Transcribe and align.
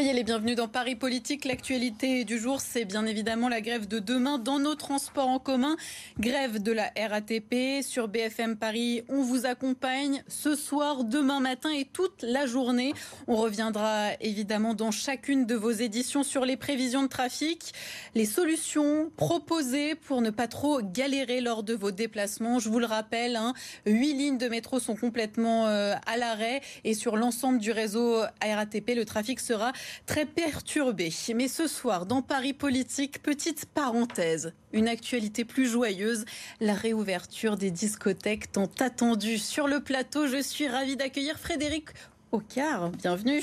Soyez 0.00 0.14
les 0.14 0.24
bienvenus 0.24 0.56
dans 0.56 0.66
Paris 0.66 0.94
Politique. 0.96 1.44
L'actualité 1.44 2.24
du 2.24 2.38
jour, 2.38 2.62
c'est 2.62 2.86
bien 2.86 3.04
évidemment 3.04 3.50
la 3.50 3.60
grève 3.60 3.86
de 3.86 3.98
demain 3.98 4.38
dans 4.38 4.58
nos 4.58 4.74
transports 4.74 5.28
en 5.28 5.38
commun. 5.38 5.76
Grève 6.18 6.62
de 6.62 6.72
la 6.72 6.90
RATP 6.96 7.82
sur 7.82 8.08
BFM 8.08 8.56
Paris. 8.56 9.02
On 9.10 9.20
vous 9.20 9.44
accompagne 9.44 10.24
ce 10.26 10.54
soir, 10.56 11.04
demain 11.04 11.40
matin 11.40 11.68
et 11.70 11.84
toute 11.84 12.22
la 12.22 12.46
journée. 12.46 12.94
On 13.26 13.36
reviendra 13.36 14.12
évidemment 14.22 14.72
dans 14.72 14.90
chacune 14.90 15.44
de 15.44 15.54
vos 15.54 15.70
éditions 15.70 16.22
sur 16.22 16.46
les 16.46 16.56
prévisions 16.56 17.02
de 17.02 17.08
trafic, 17.08 17.74
les 18.14 18.24
solutions 18.24 19.10
proposées 19.18 19.96
pour 19.96 20.22
ne 20.22 20.30
pas 20.30 20.48
trop 20.48 20.80
galérer 20.80 21.42
lors 21.42 21.62
de 21.62 21.74
vos 21.74 21.90
déplacements. 21.90 22.58
Je 22.58 22.70
vous 22.70 22.78
le 22.78 22.86
rappelle, 22.86 23.36
hein, 23.36 23.52
huit 23.84 24.14
lignes 24.14 24.38
de 24.38 24.48
métro 24.48 24.80
sont 24.80 24.96
complètement 24.96 25.66
euh, 25.66 25.92
à 26.06 26.16
l'arrêt 26.16 26.62
et 26.84 26.94
sur 26.94 27.18
l'ensemble 27.18 27.58
du 27.58 27.70
réseau 27.70 28.22
RATP, 28.42 28.94
le 28.96 29.04
trafic 29.04 29.40
sera 29.40 29.72
très 30.06 30.26
perturbé. 30.26 31.12
Mais 31.34 31.48
ce 31.48 31.66
soir, 31.66 32.06
dans 32.06 32.22
Paris 32.22 32.52
Politique, 32.52 33.22
petite 33.22 33.66
parenthèse, 33.66 34.52
une 34.72 34.88
actualité 34.88 35.44
plus 35.44 35.66
joyeuse, 35.66 36.24
la 36.60 36.74
réouverture 36.74 37.56
des 37.56 37.70
discothèques 37.70 38.52
tant 38.52 38.70
attendue. 38.80 39.38
Sur 39.38 39.66
le 39.66 39.80
plateau, 39.80 40.26
je 40.26 40.42
suis 40.42 40.68
ravie 40.68 40.96
d'accueillir 40.96 41.38
Frédéric 41.38 41.90
Ocar, 42.32 42.90
bienvenue. 42.90 43.42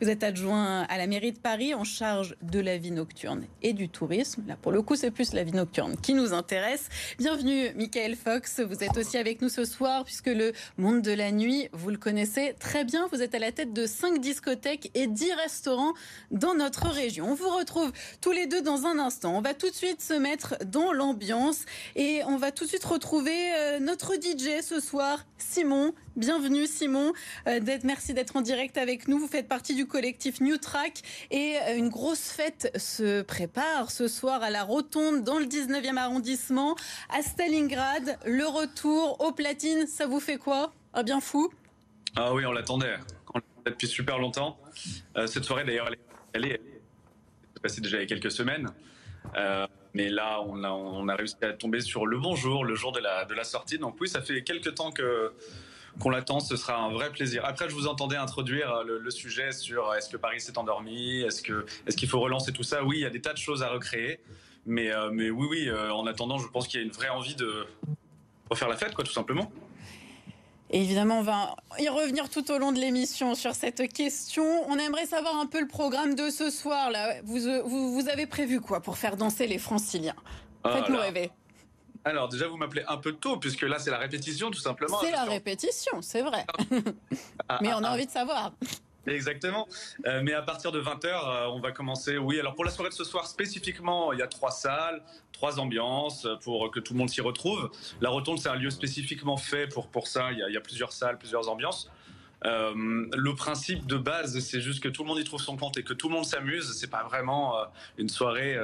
Vous 0.00 0.08
êtes 0.08 0.24
adjoint 0.24 0.84
à 0.88 0.96
la 0.96 1.06
mairie 1.06 1.32
de 1.32 1.38
Paris 1.38 1.74
en 1.74 1.84
charge 1.84 2.34
de 2.40 2.60
la 2.60 2.78
vie 2.78 2.90
nocturne 2.90 3.44
et 3.60 3.74
du 3.74 3.90
tourisme. 3.90 4.42
Là, 4.46 4.56
pour 4.56 4.72
le 4.72 4.80
coup, 4.80 4.96
c'est 4.96 5.10
plus 5.10 5.34
la 5.34 5.44
vie 5.44 5.52
nocturne 5.52 5.98
qui 6.00 6.14
nous 6.14 6.32
intéresse. 6.32 6.88
Bienvenue, 7.18 7.74
Michael 7.76 8.16
Fox. 8.16 8.60
Vous 8.60 8.82
êtes 8.82 8.96
aussi 8.96 9.18
avec 9.18 9.42
nous 9.42 9.50
ce 9.50 9.66
soir 9.66 10.04
puisque 10.04 10.28
le 10.28 10.54
monde 10.78 11.02
de 11.02 11.12
la 11.12 11.30
nuit, 11.30 11.68
vous 11.74 11.90
le 11.90 11.98
connaissez 11.98 12.54
très 12.58 12.84
bien. 12.84 13.06
Vous 13.12 13.20
êtes 13.20 13.34
à 13.34 13.38
la 13.38 13.52
tête 13.52 13.74
de 13.74 13.84
cinq 13.84 14.18
discothèques 14.18 14.90
et 14.94 15.08
10 15.08 15.34
restaurants 15.34 15.92
dans 16.30 16.54
notre 16.54 16.86
région. 16.86 17.32
On 17.32 17.34
vous 17.34 17.50
retrouve 17.50 17.92
tous 18.22 18.32
les 18.32 18.46
deux 18.46 18.62
dans 18.62 18.86
un 18.86 18.98
instant. 18.98 19.36
On 19.36 19.42
va 19.42 19.52
tout 19.52 19.68
de 19.68 19.74
suite 19.74 20.00
se 20.00 20.14
mettre 20.14 20.56
dans 20.64 20.94
l'ambiance 20.94 21.66
et 21.96 22.22
on 22.26 22.38
va 22.38 22.50
tout 22.50 22.64
de 22.64 22.70
suite 22.70 22.84
retrouver 22.84 23.52
euh, 23.58 23.78
notre 23.78 24.14
DJ 24.14 24.62
ce 24.62 24.80
soir, 24.80 25.26
Simon. 25.36 25.92
Bienvenue 26.14 26.66
Simon, 26.66 27.14
euh, 27.46 27.58
merci 27.84 28.12
d'être 28.12 28.36
en 28.36 28.42
direct 28.42 28.76
avec 28.76 29.08
nous. 29.08 29.18
Vous 29.18 29.28
faites 29.28 29.48
partie 29.48 29.74
du 29.74 29.86
collectif 29.86 30.42
New 30.42 30.58
Track 30.58 31.00
et 31.30 31.56
euh, 31.56 31.78
une 31.78 31.88
grosse 31.88 32.28
fête 32.28 32.70
se 32.76 33.22
prépare 33.22 33.90
ce 33.90 34.08
soir 34.08 34.42
à 34.42 34.50
la 34.50 34.62
Rotonde 34.62 35.24
dans 35.24 35.38
le 35.38 35.46
19e 35.46 35.96
arrondissement 35.96 36.76
à 37.08 37.22
Stalingrad. 37.22 38.18
Le 38.26 38.44
retour 38.44 39.24
aux 39.26 39.32
platines, 39.32 39.86
ça 39.86 40.06
vous 40.06 40.20
fait 40.20 40.36
quoi? 40.36 40.74
Ah 40.92 41.02
bien 41.02 41.18
fou? 41.22 41.50
Ah 42.14 42.34
oui, 42.34 42.44
on 42.44 42.52
l'attendait. 42.52 42.96
On 43.32 43.38
l'attendait 43.38 43.70
depuis 43.70 43.88
super 43.88 44.18
longtemps. 44.18 44.58
Euh, 45.16 45.26
cette 45.26 45.44
soirée 45.44 45.64
d'ailleurs, 45.64 45.88
elle 46.34 46.44
est, 46.44 46.60
passée 47.62 47.80
déjà 47.80 47.96
il 47.96 48.00
y 48.00 48.04
a 48.04 48.06
quelques 48.06 48.32
semaines. 48.32 48.68
mais 49.94 50.10
là, 50.10 50.42
on 50.42 51.08
a, 51.08 51.16
réussi 51.16 51.36
à 51.40 51.54
tomber 51.54 51.80
sur 51.80 52.04
le 52.04 52.18
bon 52.18 52.36
jour, 52.36 52.66
le 52.66 52.74
jour 52.74 52.92
de 52.92 53.00
la 53.00 53.44
sortie. 53.44 53.78
Donc 53.78 53.96
oui, 53.98 54.10
ça 54.10 54.20
fait 54.20 54.42
quelques 54.42 54.74
temps 54.74 54.90
que 54.90 55.32
qu'on 56.00 56.10
l'attend. 56.10 56.40
Ce 56.40 56.56
sera 56.56 56.76
un 56.76 56.90
vrai 56.90 57.10
plaisir. 57.10 57.44
Après, 57.44 57.68
je 57.68 57.74
vous 57.74 57.86
entendais 57.86 58.16
introduire 58.16 58.72
euh, 58.72 58.98
le, 58.98 59.10
sujet 59.10 59.52
sur 59.52 59.90
euh, 59.90 59.94
est-ce 59.94 60.08
que 60.08 60.16
Paris 60.16 60.40
s'est 60.40 60.58
endormi, 60.58 61.20
est-ce 61.20 61.42
que 61.42 61.66
est-ce 61.86 61.96
qu'il 61.96 62.08
faut 62.08 62.20
relancer 62.20 62.52
tout 62.52 62.62
ça? 62.62 62.84
Oui, 62.84 62.98
il 62.98 63.02
y 63.02 63.06
a 63.06 63.10
des 63.10 63.20
tas 63.20 63.32
de 63.32 63.38
choses 63.38 63.62
à 63.62 63.68
recréer, 63.68 64.20
mais 64.66 64.92
euh, 64.92 65.10
mais 65.12 65.30
oui, 65.30 65.46
oui. 65.50 65.70
en 65.70 66.06
attendant, 66.06 66.38
je 66.38 66.48
pense 66.48 66.68
qu'il 66.68 66.80
y 66.80 66.82
a 66.82 66.86
une 66.86 66.92
vraie 66.92 67.08
envie 67.08 67.34
de 67.34 67.66
refaire 68.50 68.68
la 68.68 68.76
fête, 68.76 68.94
quoi, 68.94 69.04
tout 69.04 69.12
simplement. 69.12 69.50
évidemment, 70.70 71.20
on 71.20 71.22
va 71.22 71.56
y 71.78 71.88
revenir 71.88 72.28
tout 72.28 72.50
au 72.50 72.58
long 72.58 72.72
de 72.72 72.78
l'émission 72.78 73.34
sur 73.34 73.54
cette 73.54 73.92
question. 73.92 74.44
On 74.68 74.78
aimerait 74.78 75.06
savoir 75.06 75.36
un 75.36 75.46
peu 75.46 75.60
le 75.60 75.68
programme 75.68 76.14
de 76.14 76.30
ce 76.30 76.50
soir. 76.50 76.90
Là. 76.90 77.20
Vous, 77.24 77.38
vous, 77.64 78.08
avez 78.08 78.26
prévu 78.26 78.60
quoi 78.60 78.80
pour 78.80 78.98
faire 78.98 79.16
danser 79.16 79.46
les 79.46 79.58
franciliens? 79.58 80.16
Ah 80.64 80.76
Faites-nous 80.76 80.98
rêver. 80.98 81.30
Alors 82.04 82.28
déjà, 82.28 82.48
vous 82.48 82.56
m'appelez 82.56 82.84
un 82.88 82.96
peu 82.96 83.12
tôt, 83.12 83.36
puisque 83.36 83.62
là, 83.62 83.78
c'est 83.78 83.90
la 83.90 83.98
répétition, 83.98 84.50
tout 84.50 84.60
simplement. 84.60 84.98
C'est 85.00 85.12
la 85.12 85.24
répétition, 85.24 86.02
c'est 86.02 86.22
vrai. 86.22 86.44
Ah. 87.48 87.58
mais 87.60 87.68
on 87.68 87.78
a 87.78 87.80
ah, 87.82 87.88
ah, 87.90 87.92
envie 87.94 88.06
de 88.06 88.10
savoir. 88.10 88.52
Exactement. 89.06 89.68
Euh, 90.06 90.20
mais 90.22 90.32
à 90.32 90.42
partir 90.42 90.72
de 90.72 90.80
20h, 90.80 91.06
euh, 91.06 91.46
on 91.48 91.60
va 91.60 91.72
commencer. 91.72 92.18
Oui, 92.18 92.38
alors 92.38 92.54
pour 92.54 92.64
la 92.64 92.70
soirée 92.70 92.90
de 92.90 92.94
ce 92.94 93.04
soir 93.04 93.26
spécifiquement, 93.26 94.12
il 94.12 94.20
y 94.20 94.22
a 94.22 94.28
trois 94.28 94.50
salles, 94.50 95.02
trois 95.32 95.58
ambiances 95.58 96.26
pour 96.42 96.70
que 96.70 96.80
tout 96.80 96.92
le 96.92 96.98
monde 96.98 97.10
s'y 97.10 97.20
retrouve. 97.20 97.70
La 98.00 98.10
Rotonde, 98.10 98.38
c'est 98.38 98.48
un 98.48 98.54
lieu 98.54 98.70
spécifiquement 98.70 99.36
fait 99.36 99.66
pour, 99.66 99.88
pour 99.88 100.06
ça. 100.06 100.30
Il 100.32 100.38
y, 100.38 100.56
a, 100.56 100.60
plusieurs 100.60 100.92
salles, 100.92 101.18
plusieurs 101.18 101.48
ambiances. 101.48 101.90
Euh, 102.44 102.72
le 102.74 103.34
principe 103.34 103.86
de 103.86 103.96
base, 103.96 104.38
c'est 104.40 104.60
juste 104.60 104.82
que 104.82 104.88
tout 104.88 105.02
le 105.02 105.08
monde 105.08 105.18
y 105.18 105.24
trouve 105.24 105.40
son 105.40 105.56
compte 105.56 105.76
et 105.78 105.82
que 105.82 105.92
tout 105.92 106.08
le 106.08 106.14
monde 106.14 106.26
s'amuse. 106.26 106.72
C'est 106.76 106.90
pas 106.90 107.02
vraiment 107.04 107.54
une 107.98 108.08
soirée 108.08 108.56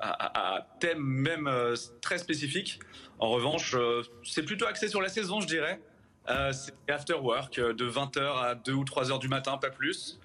à, 0.00 0.66
thème 0.78 1.02
même 1.02 1.46
euh, 1.46 1.74
très 2.00 2.18
spécifique. 2.18 2.80
En 3.18 3.28
revanche, 3.28 3.74
euh, 3.74 4.02
c'est 4.24 4.42
plutôt 4.42 4.66
axé 4.66 4.88
sur 4.88 5.00
la 5.00 5.08
saison, 5.08 5.40
je 5.40 5.46
dirais. 5.46 5.80
Euh, 6.28 6.52
c'est 6.52 6.74
after 6.90 7.14
work 7.14 7.58
de 7.60 7.88
20h 7.88 8.20
à 8.20 8.54
2 8.54 8.72
ou 8.72 8.84
3h 8.84 9.18
du 9.18 9.28
matin, 9.28 9.58
pas 9.58 9.70
plus. 9.70 10.18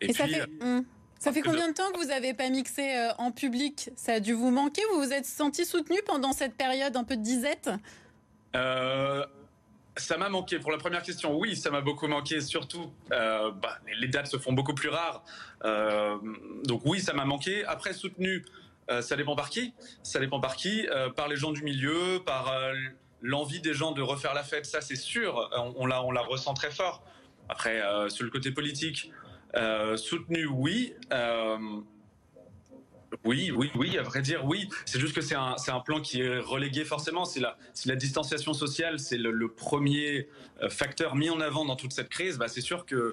Et, 0.00 0.12
ça 0.12 0.26
fait, 0.26 0.46
hmm. 0.46 0.82
ça 1.18 1.32
fait 1.32 1.42
combien 1.42 1.68
de 1.68 1.74
temps 1.74 1.90
que 1.92 1.98
vous 1.98 2.08
n'avez 2.08 2.34
pas 2.34 2.48
mixé 2.48 3.10
en 3.18 3.30
public? 3.32 3.90
Ça 3.96 4.14
a 4.14 4.20
dû 4.20 4.32
vous 4.32 4.50
manquer 4.50 4.82
Vous 4.92 5.00
vous 5.00 5.12
êtes 5.12 5.26
senti 5.26 5.64
soutenu 5.64 5.98
pendant 6.06 6.32
cette 6.32 6.56
période 6.56 6.96
un 6.96 7.04
peu 7.04 7.16
de 7.16 7.22
disette? 7.22 7.70
Ça 9.98 10.16
m'a 10.16 10.30
manqué. 10.30 10.58
Pour 10.58 10.72
la 10.72 10.78
première 10.78 11.02
question, 11.02 11.36
oui, 11.38 11.54
ça 11.54 11.70
m'a 11.70 11.82
beaucoup 11.82 12.08
manqué. 12.08 12.40
Surtout, 12.40 12.90
bah, 13.10 13.78
les 14.00 14.08
dates 14.08 14.26
se 14.26 14.38
font 14.38 14.52
beaucoup 14.52 14.74
plus 14.74 14.88
rares. 14.88 15.24
donc 16.64 16.82
oui, 16.84 17.00
ça 17.00 17.12
m'a 17.12 17.24
manqué. 17.24 17.64
Après, 17.64 17.92
soutenu, 17.92 18.44
ça 19.00 19.16
dépend 19.16 19.36
par 19.36 19.50
qui. 19.50 19.72
Ça 20.02 20.18
dépend 20.18 20.40
par 20.40 20.56
qui. 20.56 20.86
Euh, 20.88 21.10
par 21.10 21.28
les 21.28 21.36
gens 21.36 21.52
du 21.52 21.62
milieu, 21.62 22.20
par 22.24 22.52
euh, 22.52 22.74
l'envie 23.22 23.60
des 23.60 23.74
gens 23.74 23.92
de 23.92 24.02
refaire 24.02 24.34
la 24.34 24.42
fête. 24.42 24.66
Ça, 24.66 24.80
c'est 24.80 24.96
sûr. 24.96 25.48
On, 25.76 25.86
la, 25.86 26.02
on 26.02 26.10
la 26.10 26.20
ressent 26.20 26.54
très 26.54 26.70
fort. 26.70 27.04
Après, 27.48 27.82
sur 28.08 28.24
le 28.24 28.30
côté 28.30 28.50
politique, 28.50 29.10
soutenu, 29.96 30.46
oui. 30.46 30.94
Oui, 33.24 33.50
oui, 33.50 33.70
oui, 33.74 33.98
à 33.98 34.02
vrai 34.02 34.22
dire, 34.22 34.44
oui. 34.46 34.68
C'est 34.86 34.98
juste 34.98 35.14
que 35.14 35.20
c'est 35.20 35.34
un, 35.34 35.54
un, 35.68 35.80
plan 35.80 36.00
qui 36.00 36.22
est 36.22 36.38
relégué 36.38 36.84
forcément. 36.84 37.24
Si 37.26 37.40
la, 37.40 37.58
si 37.74 37.88
la 37.88 37.96
distanciation 37.96 38.54
sociale, 38.54 38.98
c'est 38.98 39.18
le, 39.18 39.48
premier 39.48 40.28
facteur 40.70 41.14
mis 41.14 41.28
en 41.28 41.40
avant 41.40 41.64
dans 41.64 41.76
toute 41.76 41.92
cette 41.92 42.08
crise, 42.08 42.38
bah, 42.38 42.48
c'est 42.48 42.62
sûr 42.62 42.86
que 42.86 43.10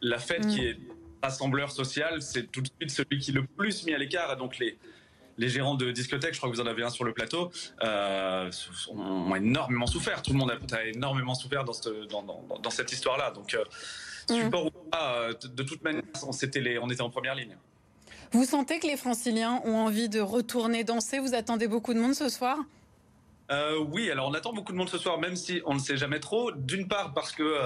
la 0.00 0.18
fête 0.18 0.46
qui 0.46 0.60
mm. 0.60 0.64
est 0.64 0.78
rassembleur 1.24 1.70
social, 1.70 2.20
c'est 2.22 2.50
tout 2.50 2.60
de 2.60 2.68
suite 2.78 2.90
celui 2.90 3.18
qui 3.18 3.30
est 3.30 3.34
le 3.34 3.44
plus 3.44 3.84
mis 3.86 3.94
à 3.94 3.98
l'écart. 3.98 4.36
donc 4.36 4.58
les, 4.58 4.78
les 5.38 5.48
gérants 5.48 5.74
de 5.74 5.90
discothèques, 5.90 6.34
je 6.34 6.38
crois 6.38 6.50
que 6.50 6.54
vous 6.54 6.62
en 6.62 6.66
avez 6.66 6.82
un 6.82 6.90
sur 6.90 7.04
le 7.04 7.12
plateau, 7.12 7.50
euh, 7.82 8.50
ont 8.90 9.34
énormément 9.34 9.86
souffert. 9.86 10.22
Tout 10.22 10.32
le 10.32 10.38
monde 10.38 10.52
a, 10.72 10.84
énormément 10.86 11.34
souffert 11.34 11.64
dans, 11.64 12.22
dans, 12.62 12.70
cette 12.70 12.92
histoire-là. 12.92 13.30
Donc, 13.30 13.54
euh, 13.54 13.64
mmh. 14.30 14.42
support 14.42 14.66
ou 14.66 14.70
pas, 14.70 15.16
euh, 15.16 15.32
de, 15.32 15.62
toute 15.62 15.82
manière, 15.82 16.02
on, 16.22 16.30
les, 16.54 16.78
on 16.78 16.88
était 16.90 17.02
en 17.02 17.10
première 17.10 17.34
ligne. 17.34 17.56
Vous 18.32 18.44
sentez 18.44 18.80
que 18.80 18.86
les 18.86 18.96
franciliens 18.96 19.60
ont 19.64 19.76
envie 19.76 20.08
de 20.08 20.20
retourner 20.20 20.84
danser? 20.84 21.18
Vous 21.18 21.34
attendez 21.34 21.68
beaucoup 21.68 21.94
de 21.94 22.00
monde 22.00 22.14
ce 22.14 22.28
soir? 22.28 22.58
Oui, 23.92 24.10
alors 24.10 24.28
on 24.28 24.34
attend 24.34 24.52
beaucoup 24.52 24.72
de 24.72 24.78
monde 24.78 24.88
ce 24.88 24.98
soir, 24.98 25.20
même 25.20 25.36
si 25.36 25.60
on 25.66 25.74
ne 25.74 25.78
sait 25.78 25.96
jamais 25.96 26.18
trop. 26.18 26.50
D'une 26.50 26.88
part 26.88 27.12
parce 27.14 27.30
que 27.30 27.56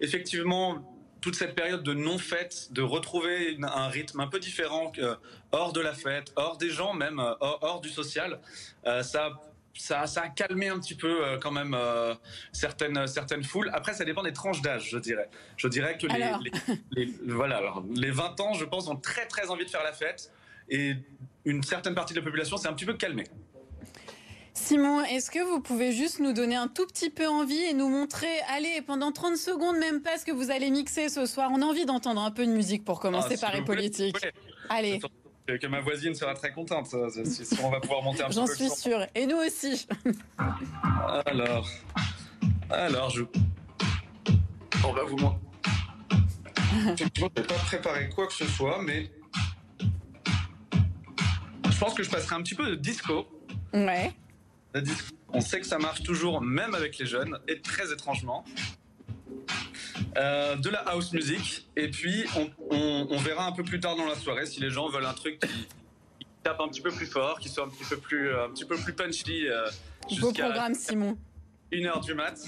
effectivement, 0.00 0.99
toute 1.20 1.34
cette 1.34 1.54
période 1.54 1.82
de 1.82 1.94
non-fête, 1.94 2.72
de 2.72 2.82
retrouver 2.82 3.58
un 3.62 3.88
rythme 3.88 4.20
un 4.20 4.26
peu 4.26 4.38
différent, 4.38 4.92
hors 5.52 5.72
de 5.72 5.80
la 5.80 5.92
fête, 5.92 6.32
hors 6.36 6.56
des 6.56 6.70
gens 6.70 6.94
même, 6.94 7.18
euh, 7.18 7.34
hors, 7.40 7.80
du 7.80 7.88
social, 7.88 8.40
euh, 8.86 9.02
ça 9.02 9.40
ça, 9.72 10.06
ça, 10.06 10.22
a 10.22 10.28
calmé 10.28 10.68
un 10.68 10.78
petit 10.80 10.96
peu 10.96 11.24
euh, 11.24 11.38
quand 11.38 11.52
même 11.52 11.76
certaines 12.52 13.06
certaines 13.06 13.44
foules. 13.44 13.70
Après, 13.72 13.94
ça 13.94 14.04
dépend 14.04 14.22
des 14.22 14.32
tranches 14.32 14.60
d'âge, 14.60 14.90
je 14.90 14.98
dirais. 14.98 15.30
Je 15.56 15.68
dirais 15.68 15.96
que 15.96 16.06
les, 16.08 16.34
les, 16.90 17.06
voilà, 17.26 17.58
alors, 17.58 17.84
les 17.94 18.10
20 18.10 18.40
ans, 18.40 18.52
je 18.52 18.64
pense, 18.64 18.88
ont 18.88 18.96
très 18.96 19.26
très 19.26 19.48
envie 19.48 19.64
de 19.64 19.70
faire 19.70 19.84
la 19.84 19.92
fête 19.92 20.32
et 20.68 20.96
une 21.44 21.62
certaine 21.62 21.94
partie 21.94 22.14
de 22.14 22.18
la 22.18 22.24
population 22.24 22.56
s'est 22.56 22.68
un 22.68 22.72
petit 22.72 22.84
peu 22.84 22.94
calmée. 22.94 23.24
Simon, 24.60 25.02
est-ce 25.04 25.30
que 25.30 25.42
vous 25.42 25.60
pouvez 25.60 25.90
juste 25.90 26.20
nous 26.20 26.32
donner 26.32 26.54
un 26.54 26.68
tout 26.68 26.86
petit 26.86 27.10
peu 27.10 27.26
envie 27.26 27.62
et 27.62 27.72
nous 27.72 27.88
montrer, 27.88 28.28
allez, 28.54 28.82
pendant 28.86 29.10
30 29.10 29.36
secondes, 29.36 29.78
même 29.78 30.02
pas 30.02 30.18
ce 30.18 30.24
que 30.24 30.32
vous 30.32 30.50
allez 30.50 30.70
mixer 30.70 31.08
ce 31.08 31.24
soir? 31.26 31.50
On 31.52 31.62
a 31.62 31.64
envie 31.64 31.86
d'entendre 31.86 32.20
un 32.20 32.30
peu 32.30 32.46
de 32.46 32.52
musique 32.52 32.84
pour 32.84 33.00
commencer 33.00 33.34
ah, 33.36 33.40
par 33.40 33.54
les 33.54 33.62
politiques. 33.62 34.24
Allez. 34.68 35.00
Que 35.46 35.66
ma 35.66 35.80
voisine 35.80 36.14
sera 36.14 36.34
très 36.34 36.52
contente 36.52 36.86
si 36.86 36.94
on 37.64 37.70
va 37.70 37.80
pouvoir 37.80 38.02
monter 38.02 38.22
un 38.22 38.26
peu. 38.28 38.32
J'en 38.32 38.46
suis 38.46 38.70
sûre. 38.70 39.04
Et 39.14 39.26
nous 39.26 39.38
aussi. 39.38 39.88
Alors. 41.26 41.68
Alors, 42.70 43.10
je. 43.10 43.24
On 44.86 44.92
va 44.92 45.04
vous 45.04 45.16
montrer. 45.16 45.38
je 46.96 47.04
n'ai 47.22 47.28
pas 47.46 47.54
préparé 47.66 48.08
quoi 48.10 48.26
que 48.28 48.34
ce 48.34 48.46
soit, 48.46 48.80
mais. 48.82 49.10
Je 51.68 51.78
pense 51.78 51.94
que 51.94 52.02
je 52.02 52.10
passerai 52.10 52.36
un 52.36 52.42
petit 52.42 52.54
peu 52.54 52.68
de 52.68 52.74
disco. 52.76 53.26
Ouais. 53.72 54.12
On 55.32 55.40
sait 55.40 55.60
que 55.60 55.66
ça 55.66 55.78
marche 55.78 56.02
toujours, 56.02 56.40
même 56.40 56.74
avec 56.74 56.98
les 56.98 57.06
jeunes, 57.06 57.38
et 57.48 57.60
très 57.60 57.92
étrangement. 57.92 58.44
de 60.16 60.68
la 60.68 60.80
house 60.80 61.12
music. 61.12 61.68
Et 61.76 61.88
puis, 61.88 62.24
on, 62.70 63.16
verra 63.18 63.46
un 63.46 63.52
peu 63.52 63.62
plus 63.62 63.80
tard 63.80 63.96
dans 63.96 64.06
la 64.06 64.16
soirée 64.16 64.46
si 64.46 64.60
les 64.60 64.70
gens 64.70 64.88
veulent 64.88 65.06
un 65.06 65.14
truc 65.14 65.38
qui, 65.40 65.68
tape 66.42 66.60
un 66.60 66.68
petit 66.68 66.80
peu 66.80 66.90
plus 66.90 67.06
fort, 67.06 67.38
qui 67.38 67.48
soit 67.48 67.64
un 67.64 67.68
petit 67.68 67.84
peu 67.84 67.98
plus, 67.98 68.34
un 68.34 68.48
petit 68.50 68.64
peu 68.64 68.76
plus 68.76 68.94
punchy. 68.94 69.46
Beau 70.20 70.32
programme, 70.32 70.74
Simon. 70.74 71.16
Une 71.70 71.86
heure 71.86 72.00
du 72.00 72.14
mat. 72.14 72.38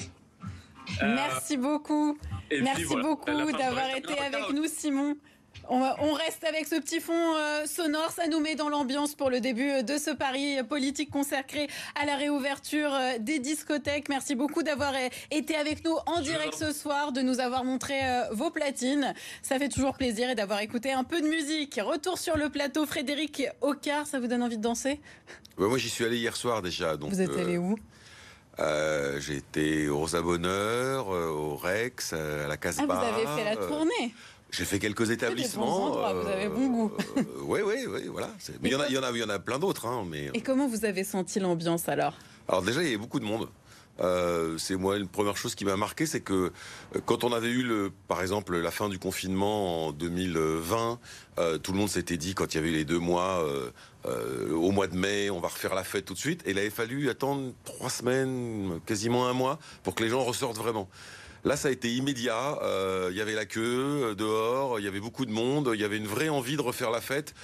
Merci 1.00 1.56
beaucoup. 1.56 2.18
Merci 2.50 2.84
beaucoup 2.86 3.52
d'avoir 3.52 3.96
été 3.96 4.18
avec 4.18 4.50
nous, 4.52 4.66
Simon. 4.66 5.16
On, 5.74 6.12
reste 6.12 6.44
avec 6.44 6.66
ce 6.66 6.74
petit 6.74 7.00
fond 7.00 7.34
euh, 7.34 7.64
sonore, 7.64 8.10
ça 8.10 8.26
nous 8.26 8.40
met 8.40 8.56
dans 8.56 8.68
l'ambiance 8.68 9.14
pour 9.14 9.30
le 9.30 9.40
début 9.40 9.82
de 9.82 9.96
ce 9.96 10.10
pari 10.10 10.62
politique 10.68 11.10
consacré 11.10 11.66
à 11.98 12.04
la 12.04 12.16
réouverture 12.16 12.92
euh, 12.92 13.12
des 13.18 13.38
discothèques. 13.38 14.10
Merci 14.10 14.34
beaucoup 14.34 14.62
d'avoir 14.62 14.92
euh, 14.92 15.08
été 15.30 15.56
avec 15.56 15.82
nous 15.82 15.96
en 16.04 16.20
direct 16.20 16.52
ce 16.52 16.74
soir, 16.74 17.12
de 17.12 17.22
nous 17.22 17.40
avoir 17.40 17.64
montré 17.64 17.94
vos 18.32 18.50
platines. 18.50 19.14
Ça 19.40 19.58
fait 19.58 19.70
toujours 19.70 19.94
plaisir 19.94 20.28
et 20.28 20.34
d'avoir 20.34 20.60
écouté 20.60 20.92
un 20.92 21.04
peu 21.04 21.22
de 21.22 21.26
musique. 21.26 21.80
Retour 21.82 22.18
sur 22.18 22.36
le 22.36 22.50
plateau, 22.50 22.84
Frédéric 22.84 23.44
Ocard, 23.62 24.06
ça 24.06 24.20
vous 24.20 24.26
donne 24.26 24.42
envie 24.42 24.58
de 24.58 24.62
danser? 24.62 25.00
Moi 25.56 25.78
j'y 25.78 25.88
suis 25.88 26.04
allé 26.04 26.18
hier 26.18 26.36
soir 26.36 26.60
déjà. 26.60 26.98
Donc, 26.98 27.12
vous 27.12 27.22
êtes 27.22 27.38
allé 27.38 27.56
où? 27.56 27.78
j'ai 28.58 29.36
été 29.36 29.88
au 29.88 30.00
Rosa 30.00 30.20
Bonheur, 30.20 31.08
au 31.08 31.56
Rex, 31.56 32.12
à 32.12 32.46
la 32.46 32.58
Casbah. 32.58 32.84
Ah, 32.90 33.10
vous 33.10 33.20
avez 33.20 33.42
fait 33.42 33.44
la 33.44 33.56
tournée 33.56 34.14
j'ai 34.52 34.64
fait 34.64 34.78
quelques 34.78 35.10
établissements. 35.10 35.90
vous 35.90 36.28
avez 36.28 36.48
bon 36.48 36.68
goût. 36.68 36.92
oui, 37.46 37.60
oui, 37.64 37.86
oui, 37.88 38.02
voilà. 38.08 38.30
Mais 38.60 38.68
il 38.68 38.72
y, 38.72 38.76
en 38.76 38.80
a, 38.80 38.88
il 38.88 38.94
y 38.94 38.98
en 38.98 39.02
a, 39.02 39.10
il 39.10 39.18
y 39.18 39.24
en 39.24 39.28
a 39.28 39.38
plein 39.38 39.58
d'autres. 39.58 39.86
Hein, 39.86 40.04
mais... 40.08 40.30
Et 40.34 40.42
comment 40.42 40.68
vous 40.68 40.84
avez 40.84 41.04
senti 41.04 41.40
l'ambiance 41.40 41.88
alors? 41.88 42.14
Alors 42.48 42.62
déjà, 42.62 42.82
il 42.82 42.86
y 42.86 42.88
avait 42.88 42.98
beaucoup 42.98 43.18
de 43.18 43.24
monde. 43.24 43.48
Euh, 44.00 44.56
c'est 44.58 44.76
moi 44.76 44.96
une 44.96 45.08
première 45.08 45.36
chose 45.36 45.54
qui 45.54 45.64
m'a 45.64 45.76
marqué, 45.76 46.06
c'est 46.06 46.20
que 46.20 46.50
euh, 46.96 47.00
quand 47.04 47.24
on 47.24 47.32
avait 47.32 47.50
eu 47.50 47.62
le, 47.62 47.92
par 48.08 48.22
exemple, 48.22 48.56
la 48.56 48.70
fin 48.70 48.88
du 48.88 48.98
confinement 48.98 49.88
en 49.88 49.92
2020, 49.92 50.98
euh, 51.38 51.58
tout 51.58 51.72
le 51.72 51.78
monde 51.78 51.88
s'était 51.88 52.16
dit 52.16 52.34
quand 52.34 52.54
il 52.54 52.56
y 52.56 52.60
avait 52.60 52.70
eu 52.70 52.74
les 52.74 52.84
deux 52.84 52.98
mois, 52.98 53.44
au 54.50 54.72
mois 54.72 54.88
de 54.88 54.96
mai, 54.96 55.30
on 55.30 55.40
va 55.40 55.48
refaire 55.48 55.74
la 55.74 55.84
fête 55.84 56.04
tout 56.04 56.14
de 56.14 56.18
suite. 56.18 56.42
Et 56.46 56.50
il 56.50 56.58
avait 56.58 56.70
fallu 56.70 57.08
attendre 57.08 57.52
trois 57.64 57.90
semaines, 57.90 58.80
quasiment 58.86 59.28
un 59.28 59.32
mois, 59.32 59.58
pour 59.82 59.94
que 59.94 60.02
les 60.02 60.10
gens 60.10 60.24
ressortent 60.24 60.58
vraiment. 60.58 60.88
Là, 61.44 61.56
ça 61.56 61.68
a 61.68 61.70
été 61.72 61.92
immédiat. 61.92 62.58
Euh, 62.62 63.08
il 63.10 63.16
y 63.16 63.20
avait 63.20 63.34
la 63.34 63.46
queue 63.46 64.10
euh, 64.10 64.14
dehors, 64.14 64.78
il 64.78 64.84
y 64.84 64.88
avait 64.88 65.00
beaucoup 65.00 65.26
de 65.26 65.32
monde, 65.32 65.72
il 65.74 65.80
y 65.80 65.84
avait 65.84 65.96
une 65.96 66.06
vraie 66.06 66.28
envie 66.28 66.56
de 66.56 66.62
refaire 66.62 66.90
la 66.90 67.00
fête. 67.00 67.34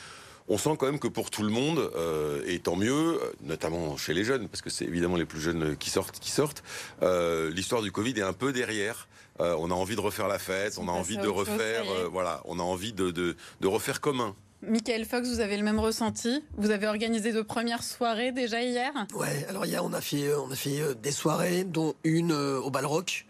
On 0.47 0.57
sent 0.57 0.77
quand 0.79 0.87
même 0.87 1.01
que 1.01 1.09
pour 1.09 1.31
tout 1.31 1.43
le 1.43 1.51
monde, 1.51 1.91
euh, 1.97 2.41
et 2.47 2.61
tant 2.61 2.77
mieux, 2.77 3.21
notamment 3.43 3.97
chez 3.97 4.15
les 4.15 4.25
jeunes, 4.25 4.49
parce 4.49 4.63
que 4.63 4.71
c'est 4.71 4.85
évidemment 4.87 5.17
les 5.17 5.27
plus 5.27 5.41
jeunes 5.41 5.77
qui 5.77 5.91
sortent, 5.91 6.21
qui 6.21 6.31
sortent. 6.31 6.63
L'histoire 7.03 7.83
du 7.83 7.93
Covid 7.93 8.15
est 8.17 8.23
un 8.23 8.33
peu 8.33 8.53
derrière. 8.53 9.09
on 9.41 9.71
a 9.71 9.75
envie 9.75 9.95
de 9.97 10.01
refaire 10.01 10.27
la 10.27 10.39
fête, 10.39 10.79
on 10.79 10.89
a 10.89 10.93
envie 10.93 11.19
de 11.19 11.29
refaire, 11.29 11.85
voilà, 12.11 12.41
on 12.47 12.59
a 12.59 12.63
envie 12.63 12.95
de, 12.95 13.11
de, 13.11 13.37
de 13.61 13.67
refaire 13.67 14.01
commun. 14.01 14.35
Michael 14.63 15.05
Fox, 15.05 15.29
vous 15.29 15.41
avez 15.41 15.57
le 15.57 15.63
même 15.63 15.79
ressenti? 15.79 16.43
Vous 16.57 16.71
avez 16.71 16.87
organisé 16.87 17.33
de 17.33 17.43
premières 17.43 17.83
soirées 17.83 18.33
déjà 18.33 18.63
hier? 18.63 18.91
Ouais, 19.15 19.47
alors 19.51 19.67
hier 19.67 19.85
on 19.85 19.93
a 19.93 20.01
fait, 20.01 20.35
on 20.35 20.51
a 20.51 20.57
fait 20.57 20.95
des 21.01 21.13
soirées, 21.13 21.65
dont 21.65 21.95
une 22.05 22.33
au 22.33 22.71
Balrock. 22.71 23.27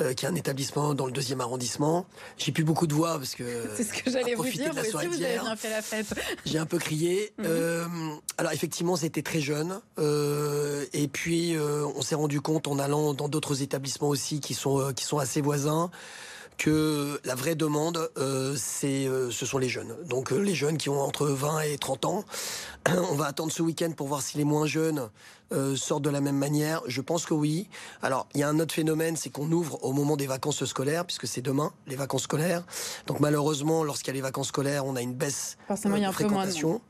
Euh, 0.00 0.14
qui 0.14 0.24
est 0.24 0.28
un 0.28 0.34
établissement 0.34 0.94
dans 0.94 1.06
le 1.06 1.12
deuxième 1.12 1.40
arrondissement. 1.40 2.06
J'ai 2.38 2.52
plus 2.52 2.64
beaucoup 2.64 2.86
de 2.86 2.94
voix 2.94 3.18
parce 3.18 3.34
que. 3.34 3.44
C'est 3.76 3.84
ce 3.84 3.92
que 3.92 4.10
j'allais 4.10 4.34
vous 4.34 4.44
dire. 4.44 4.72
Vous 4.72 4.80
aussi, 4.80 5.06
vous 5.06 5.22
avez 5.22 5.38
bien 5.38 5.56
fait 5.56 5.70
la 5.70 5.82
fête. 5.82 6.06
J'ai 6.46 6.58
un 6.58 6.66
peu 6.66 6.78
crié. 6.78 7.32
Mhm. 7.38 7.44
euh, 7.46 7.86
alors 8.38 8.52
effectivement, 8.52 8.96
c'était 8.96 9.22
très 9.22 9.40
jeune. 9.40 9.80
Euh, 9.98 10.84
et 10.92 11.08
puis, 11.08 11.56
on 11.96 12.02
s'est 12.02 12.14
rendu 12.14 12.40
compte 12.40 12.68
en 12.68 12.78
allant 12.78 13.14
dans 13.14 13.28
d'autres 13.28 13.62
établissements 13.62 14.08
aussi 14.08 14.40
qui 14.40 14.54
sont 14.54 14.92
qui 14.94 15.04
sont 15.04 15.18
assez 15.18 15.40
voisins 15.40 15.90
que 16.60 17.18
la 17.24 17.34
vraie 17.34 17.54
demande, 17.54 18.10
euh, 18.18 18.54
c'est, 18.54 19.06
euh, 19.06 19.30
ce 19.30 19.46
sont 19.46 19.56
les 19.56 19.70
jeunes. 19.70 19.96
Donc 20.10 20.30
euh, 20.30 20.36
les 20.36 20.54
jeunes 20.54 20.76
qui 20.76 20.90
ont 20.90 21.00
entre 21.00 21.26
20 21.26 21.60
et 21.60 21.78
30 21.78 22.04
ans. 22.04 22.24
On 23.10 23.14
va 23.14 23.24
attendre 23.24 23.50
ce 23.50 23.62
week-end 23.62 23.92
pour 23.92 24.08
voir 24.08 24.20
si 24.20 24.36
les 24.36 24.44
moins 24.44 24.66
jeunes 24.66 25.08
sortent 25.76 26.02
de 26.02 26.10
la 26.10 26.20
même 26.20 26.36
manière? 26.36 26.82
Je 26.86 27.00
pense 27.00 27.26
que 27.26 27.34
oui. 27.34 27.68
Alors 28.02 28.28
il 28.34 28.40
y 28.40 28.42
a 28.42 28.48
un 28.48 28.58
autre 28.60 28.74
phénomène, 28.74 29.16
c'est 29.16 29.30
qu'on 29.30 29.50
ouvre 29.50 29.82
au 29.84 29.92
moment 29.92 30.16
des 30.16 30.26
vacances 30.26 30.64
scolaires, 30.64 31.04
puisque 31.04 31.26
c'est 31.26 31.42
demain 31.42 31.72
les 31.86 31.96
vacances 31.96 32.22
scolaires. 32.22 32.64
Donc 33.06 33.20
malheureusement, 33.20 33.84
lorsqu'il 33.84 34.08
y 34.08 34.10
a 34.10 34.14
les 34.14 34.20
vacances 34.20 34.48
scolaires, 34.48 34.86
on 34.86 34.96
a 34.96 35.02
une 35.02 35.14
baisse 35.14 35.56
Forcément, 35.66 35.96
a 35.96 36.08
un 36.08 36.12
fréquentation. 36.12 36.80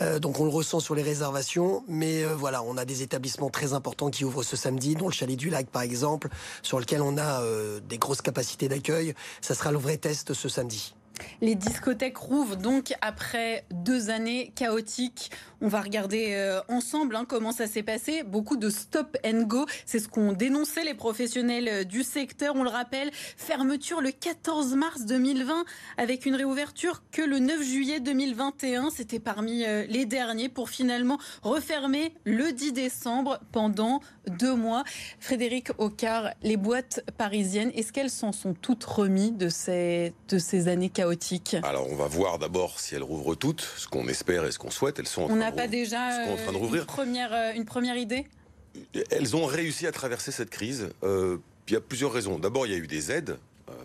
Euh, 0.00 0.18
donc 0.18 0.40
on 0.40 0.44
le 0.44 0.50
ressent 0.50 0.80
sur 0.80 0.94
les 0.94 1.02
réservations, 1.02 1.84
mais 1.88 2.24
euh, 2.24 2.34
voilà, 2.34 2.62
on 2.62 2.76
a 2.76 2.84
des 2.84 3.02
établissements 3.02 3.50
très 3.50 3.72
importants 3.72 4.10
qui 4.10 4.24
ouvrent 4.24 4.42
ce 4.42 4.56
samedi, 4.56 4.94
dont 4.94 5.06
le 5.06 5.12
Chalet 5.12 5.36
du 5.36 5.50
Lac 5.50 5.66
par 5.66 5.82
exemple, 5.82 6.28
sur 6.62 6.78
lequel 6.78 7.02
on 7.02 7.18
a 7.18 7.42
euh, 7.42 7.80
des 7.80 7.98
grosses 7.98 8.22
capacités 8.22 8.68
d'accueil. 8.68 9.14
Ça 9.40 9.54
sera 9.54 9.70
le 9.70 9.78
vrai 9.78 9.96
test 9.98 10.34
ce 10.34 10.48
samedi. 10.48 10.94
Les 11.40 11.54
discothèques 11.54 12.16
rouvrent 12.16 12.56
donc 12.56 12.94
après 13.00 13.64
deux 13.70 14.10
années 14.10 14.52
chaotiques. 14.54 15.30
On 15.60 15.68
va 15.68 15.80
regarder 15.80 16.32
euh, 16.32 16.60
ensemble 16.68 17.16
hein, 17.16 17.24
comment 17.26 17.52
ça 17.52 17.66
s'est 17.66 17.82
passé. 17.82 18.22
Beaucoup 18.24 18.56
de 18.56 18.68
stop 18.68 19.16
and 19.24 19.42
go. 19.42 19.66
C'est 19.86 19.98
ce 19.98 20.08
qu'ont 20.08 20.32
dénoncé 20.32 20.82
les 20.84 20.94
professionnels 20.94 21.68
euh, 21.68 21.84
du 21.84 22.02
secteur. 22.02 22.54
On 22.56 22.64
le 22.64 22.70
rappelle, 22.70 23.10
fermeture 23.36 24.00
le 24.00 24.10
14 24.10 24.74
mars 24.74 25.04
2020 25.06 25.64
avec 25.98 26.26
une 26.26 26.34
réouverture 26.34 27.02
que 27.12 27.22
le 27.22 27.38
9 27.38 27.62
juillet 27.62 28.00
2021. 28.00 28.90
C'était 28.90 29.20
parmi 29.20 29.64
euh, 29.64 29.84
les 29.88 30.04
derniers 30.04 30.48
pour 30.48 30.68
finalement 30.68 31.18
refermer 31.42 32.14
le 32.24 32.52
10 32.52 32.72
décembre 32.72 33.40
pendant 33.52 34.00
deux 34.28 34.54
mois. 34.54 34.84
Frédéric 35.20 35.70
Ocard, 35.78 36.30
les 36.42 36.56
boîtes 36.56 37.04
parisiennes, 37.18 37.70
est-ce 37.74 37.92
qu'elles 37.92 38.10
s'en 38.10 38.32
sont 38.32 38.54
toutes 38.54 38.84
remises 38.84 39.36
de 39.36 39.48
ces, 39.48 40.12
de 40.28 40.38
ces 40.38 40.68
années 40.68 40.90
chaotiques? 40.90 41.56
Alors, 41.62 41.88
on 41.90 41.96
va 41.96 42.06
voir 42.06 42.38
d'abord 42.38 42.80
si 42.80 42.94
elles 42.94 43.02
rouvrent 43.02 43.34
toutes, 43.34 43.62
ce 43.76 43.86
qu'on 43.88 44.08
espère 44.08 44.44
et 44.44 44.52
ce 44.52 44.58
qu'on 44.58 44.70
souhaite. 44.70 44.98
Elles 44.98 45.08
sont 45.08 45.22
en 45.22 45.30
on 45.30 45.36
n'a 45.36 45.52
pas 45.52 45.68
déjà 45.68 46.20
euh, 46.20 46.36
une, 46.52 46.84
première, 46.84 47.32
euh, 47.32 47.52
une 47.54 47.64
première 47.64 47.96
idée? 47.96 48.26
Elles 49.10 49.36
ont 49.36 49.44
réussi 49.44 49.86
à 49.86 49.92
traverser 49.92 50.32
cette 50.32 50.50
crise. 50.50 50.90
Euh, 51.02 51.38
il 51.68 51.74
y 51.74 51.76
a 51.76 51.80
plusieurs 51.80 52.12
raisons. 52.12 52.38
D'abord, 52.38 52.66
il 52.66 52.72
y 52.72 52.74
a 52.74 52.78
eu 52.78 52.86
des 52.86 53.10
aides 53.10 53.38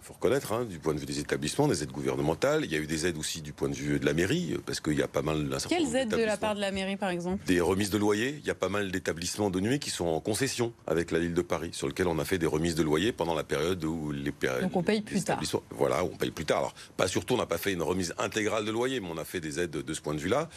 faut 0.08 0.14
reconnaître, 0.14 0.54
hein, 0.54 0.64
du 0.64 0.80
point 0.80 0.94
de 0.94 1.00
vue 1.00 1.06
des 1.06 1.20
établissements, 1.20 1.68
des 1.68 1.84
aides 1.84 1.92
gouvernementales. 1.92 2.64
Il 2.64 2.72
y 2.72 2.76
a 2.76 2.80
eu 2.80 2.88
des 2.88 3.08
aides 3.08 3.18
aussi 3.18 3.42
du 3.42 3.52
point 3.52 3.68
de 3.68 3.76
vue 3.76 4.00
de 4.00 4.06
la 4.06 4.14
mairie, 4.14 4.56
parce 4.66 4.80
qu'il 4.80 4.94
y 4.94 5.04
a 5.04 5.08
pas 5.08 5.22
mal 5.22 5.50
Quelles 5.68 5.96
aides 5.96 6.10
de 6.10 6.24
la 6.24 6.38
part 6.38 6.56
de 6.56 6.62
la 6.62 6.72
mairie, 6.72 6.96
par 6.96 7.10
exemple? 7.10 7.46
Des 7.46 7.60
remises 7.60 7.90
de 7.90 7.98
loyer. 7.98 8.40
Il 8.40 8.48
y 8.48 8.50
a 8.50 8.56
pas 8.56 8.70
mal 8.70 8.90
d'établissements 8.90 9.50
de 9.50 9.60
nuit 9.60 9.80
qui 9.80 9.90
sont 9.90 10.06
en 10.06 10.22
concession 10.22 10.72
avec 10.86 11.12
la 11.12 11.20
ville 11.20 11.34
de 11.34 11.42
Paris, 11.42 11.72
sur 11.74 11.88
lequel 11.88 12.08
on 12.08 12.20
a 12.20 12.26
fait 12.26 12.38
des 12.38 12.46
remises 12.46 12.76
de 12.76 12.84
loyer 12.84 13.12
pendant 13.12 13.36
la 13.36 13.44
période 13.44 13.84
où 13.84 14.12
les 14.14 14.32
Donc 14.62 14.76
on 14.76 14.84
paye 14.84 15.02
plus 15.02 15.24
tard. 15.24 15.42
Voilà, 15.72 16.06
on 16.06 16.16
paye 16.16 16.32
plus 16.32 16.46
tard. 16.46 16.60
Alors, 16.60 16.74
pas 16.96 17.10
surtout, 17.10 17.34
on 17.34 17.38
n'a 17.38 17.46
pas 17.46 17.58
fait 17.58 17.74
une 17.74 17.82
remise 17.82 18.14
intégrale 18.18 18.64
de 18.64 18.72
loyer, 18.72 19.02
mais 19.02 19.10
on 19.12 19.18
a 19.18 19.26
fait 19.26 19.42
des 19.42 19.60
aides 19.60 19.72
de 19.72 19.94
ce 19.94 20.00
point 20.00 20.14
de 20.14 20.20
vue-là. 20.20 20.48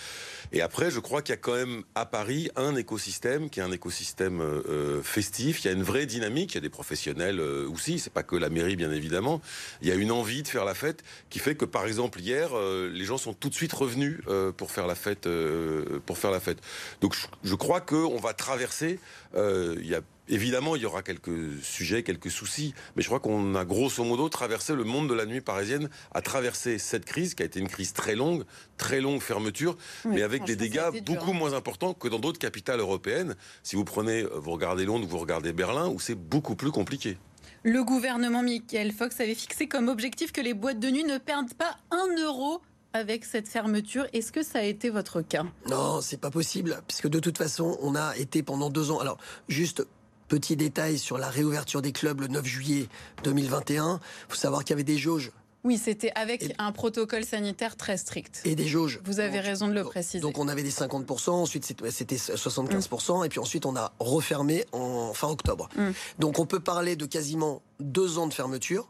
Et 0.53 0.63
après, 0.63 0.93
je 0.93 1.01
crois 1.01 1.23
qu'il 1.23 1.33
y 1.33 1.39
a 1.39 1.41
quand 1.41 1.55
même 1.55 1.83
à 1.97 2.07
Paris 2.07 2.51
un 2.55 2.77
écosystème 2.77 3.51
qui 3.51 3.59
est 3.59 3.65
un 3.65 3.73
écosystème 3.73 4.41
euh, 4.41 4.63
euh, 4.69 5.03
festif. 5.03 5.65
Il 5.65 5.67
y 5.67 5.71
a 5.71 5.73
une 5.73 5.83
vraie 5.83 6.07
dynamique. 6.07 6.53
Il 6.53 6.55
y 6.57 6.59
a 6.59 6.61
des 6.61 6.69
professionnels 6.69 7.41
euh, 7.41 7.69
aussi. 7.69 7.99
C'est 7.99 8.13
pas 8.13 8.23
que 8.23 8.37
la 8.37 8.49
mairie, 8.49 8.77
bien 8.77 8.93
évidemment. 8.93 9.40
Il 9.83 9.89
y 9.89 9.93
a 9.93 9.95
une 9.95 10.11
envie 10.11 10.43
de 10.43 10.49
faire 10.49 10.65
la 10.65 10.75
fête 10.75 11.03
qui 11.29 11.39
fait 11.39 11.55
que, 11.55 11.65
par 11.65 11.87
exemple, 11.87 12.21
hier, 12.21 12.51
euh, 12.53 12.91
les 12.93 13.05
gens 13.05 13.19
sont 13.19 13.35
tout 13.35 13.49
de 13.49 13.55
suite 13.55 13.73
revenus 13.73 14.21
euh, 14.29 14.53
pour 14.53 14.71
faire 14.71 14.87
la 14.87 14.95
fête. 14.95 15.27
Euh, 15.27 16.01
pour 16.07 16.19
faire 16.19 16.31
la 16.31 16.41
fête. 16.41 16.59
Donc, 17.01 17.15
je, 17.15 17.27
je 17.43 17.55
crois 17.55 17.81
qu'on 17.81 18.19
va 18.19 18.35
traverser. 18.35 18.99
il 19.35 19.87
y 19.87 19.95
a 19.95 20.01
Évidemment, 20.31 20.77
il 20.77 20.83
y 20.83 20.87
aura 20.87 21.03
quelques 21.03 21.61
sujets, 21.61 22.05
quelques 22.05 22.31
soucis, 22.31 22.73
mais 22.95 23.03
je 23.03 23.09
crois 23.09 23.19
qu'on 23.19 23.57
a 23.57 23.65
grosso 23.65 24.05
modo 24.05 24.29
traversé 24.29 24.77
le 24.77 24.85
monde 24.85 25.09
de 25.09 25.15
la 25.15 25.27
nuit 25.27 25.41
parisienne, 25.41 25.91
à 26.15 26.23
traverser 26.23 26.79
cette 26.79 27.05
crise 27.05 27.35
qui 27.35 27.43
a 27.43 27.47
été 27.47 27.59
une 27.59 27.67
crise 27.67 27.93
très 27.93 28.15
longue, 28.15 28.45
très 28.77 29.01
longue 29.01 29.21
fermeture, 29.21 29.77
mais 30.05 30.23
avec 30.23 30.45
des 30.45 30.55
dégâts 30.55 31.03
beaucoup 31.05 31.33
moins 31.33 31.53
importants 31.53 31.95
que 31.95 32.07
dans 32.07 32.21
d'autres 32.21 32.39
capitales 32.39 32.79
européennes. 32.79 33.35
Si 33.65 33.75
vous 33.75 33.85
prenez, 33.85 34.23
vous 34.23 34.53
regardez 34.53 34.85
Londres, 34.85 35.07
vous 35.09 35.19
regardez 35.19 35.53
Berlin, 35.53 35.89
où 35.89 35.99
c'est 35.99 36.15
beaucoup 36.15 36.55
plus 36.55 36.71
compliqué. 36.71 37.19
Le 37.63 37.85
gouvernement 37.85 38.43
Michael 38.43 38.91
Fox 38.91 39.21
avait 39.21 39.35
fixé 39.35 39.69
comme 39.69 39.89
objectif 39.89 40.33
que 40.33 40.41
les 40.41 40.55
boîtes 40.55 40.81
de 40.81 40.89
nuit 40.89 41.05
ne 41.05 41.19
perdent 41.19 41.53
pas 41.53 41.77
un 41.91 42.07
euro 42.17 42.63
avec 42.95 43.27
cette 43.27 43.49
fermeture. 43.49 44.07
Est-ce 44.15 44.33
que 44.33 44.43
ça 44.43 44.61
a 44.61 44.63
été 44.63 44.89
votre 44.89 45.21
cas? 45.21 45.45
Non, 45.69 46.01
c'est 46.01 46.17
pas 46.17 46.31
possible, 46.31 46.81
puisque 46.89 47.09
de 47.09 47.19
toute 47.19 47.37
façon, 47.37 47.77
on 47.83 47.95
a 47.95 48.17
été 48.17 48.43
pendant 48.43 48.71
deux 48.71 48.91
ans. 48.91 48.99
Alors, 48.99 49.19
juste 49.49 49.87
petit 50.29 50.57
détail 50.57 50.97
sur 50.97 51.19
la 51.19 51.29
réouverture 51.29 51.83
des 51.83 51.93
clubs 51.93 52.23
le 52.23 52.29
9 52.29 52.47
juillet 52.47 52.89
2021. 53.25 54.01
Il 54.01 54.33
faut 54.33 54.39
savoir 54.39 54.65
qu'il 54.65 54.71
y 54.71 54.75
avait 54.75 54.83
des 54.83 54.97
jauges 54.97 55.31
oui, 55.65 55.79
c'était 55.79 56.13
avec 56.15 56.55
un 56.59 56.73
protocole 56.73 57.25
sanitaire 57.25 57.77
très 57.77 57.97
strict. 57.97 58.41
Et 58.45 58.55
des 58.55 58.67
jauges. 58.67 59.01
Vous 59.05 59.21
avez 59.21 59.41
raison 59.41 59.69
de 59.69 59.75
le 59.75 59.85
préciser. 59.85 60.21
Donc 60.21 60.39
on 60.39 60.49
avait 60.49 60.63
des 60.63 60.71
50%, 60.71 61.31
ensuite 61.31 61.65
c'était 61.65 62.17
75%, 62.17 63.25
et 63.25 63.29
puis 63.29 63.39
ensuite 63.39 63.67
on 63.67 63.77
a 63.77 63.93
refermé 63.99 64.65
en 64.73 65.13
fin 65.13 65.29
octobre. 65.29 65.69
Mm. 65.77 65.91
Donc 66.19 66.39
on 66.39 66.47
peut 66.47 66.61
parler 66.61 66.97
de 66.97 67.07
quasiment 67.07 67.63
deux 67.79 68.19
ans 68.19 68.27
de 68.27 68.35
fermeture 68.35 68.89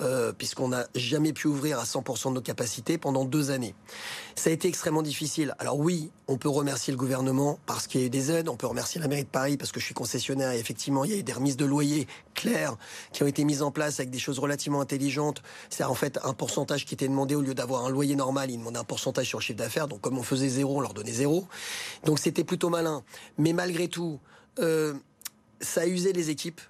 euh, 0.00 0.32
puisqu'on 0.32 0.68
n'a 0.68 0.86
jamais 0.96 1.32
pu 1.32 1.46
ouvrir 1.46 1.78
à 1.78 1.84
100% 1.84 2.30
de 2.30 2.34
nos 2.34 2.40
capacités 2.40 2.98
pendant 2.98 3.24
deux 3.24 3.52
années. 3.52 3.76
Ça 4.34 4.50
a 4.50 4.52
été 4.52 4.66
extrêmement 4.66 5.02
difficile. 5.02 5.54
Alors 5.60 5.78
oui, 5.78 6.10
on 6.26 6.36
peut 6.36 6.48
remercier 6.48 6.90
le 6.90 6.96
gouvernement 6.96 7.60
parce 7.66 7.86
qu'il 7.86 8.00
y 8.00 8.04
a 8.04 8.06
eu 8.08 8.10
des 8.10 8.32
aides, 8.32 8.48
on 8.48 8.56
peut 8.56 8.66
remercier 8.66 9.00
la 9.00 9.06
mairie 9.06 9.22
de 9.22 9.28
Paris 9.28 9.56
parce 9.56 9.70
que 9.70 9.78
je 9.78 9.84
suis 9.84 9.94
concessionnaire 9.94 10.50
et 10.50 10.58
effectivement 10.58 11.04
il 11.04 11.12
y 11.12 11.14
a 11.14 11.18
eu 11.18 11.22
des 11.22 11.32
remises 11.32 11.56
de 11.56 11.64
loyers 11.64 12.08
claires 12.34 12.76
qui 13.12 13.22
ont 13.22 13.28
été 13.28 13.44
mises 13.44 13.62
en 13.62 13.70
place 13.70 14.00
avec 14.00 14.10
des 14.10 14.18
choses 14.18 14.40
relativement 14.40 14.80
intelligentes. 14.80 15.42
C'est 15.70 15.84
en 15.84 15.94
fait 15.94 16.18
un 16.24 16.32
pourcentage 16.32 16.86
qui 16.86 16.94
était 16.94 17.08
demandé 17.08 17.36
au 17.36 17.40
lieu 17.40 17.54
d'avoir 17.54 17.84
un 17.84 17.90
loyer 17.90 18.16
normal, 18.16 18.50
ils 18.50 18.58
demandaient 18.58 18.80
un 18.80 18.84
pourcentage 18.84 19.28
sur 19.28 19.38
le 19.38 19.44
chiffre 19.44 19.58
d'affaires. 19.58 19.86
Donc 19.86 20.00
comme 20.00 20.18
on 20.18 20.24
faisait 20.24 20.48
zéro, 20.48 20.78
on 20.78 20.80
leur 20.80 20.94
donnait 20.94 21.12
zéro. 21.12 21.46
Donc 22.04 22.18
c'était 22.18 22.44
plutôt 22.44 22.68
malin. 22.68 23.04
Mais 23.38 23.52
malgré 23.52 23.86
tout, 23.86 24.18
euh, 24.58 24.94
ça 25.60 25.82
a 25.82 25.86
usé 25.86 26.12
les 26.12 26.30
équipes. 26.30 26.60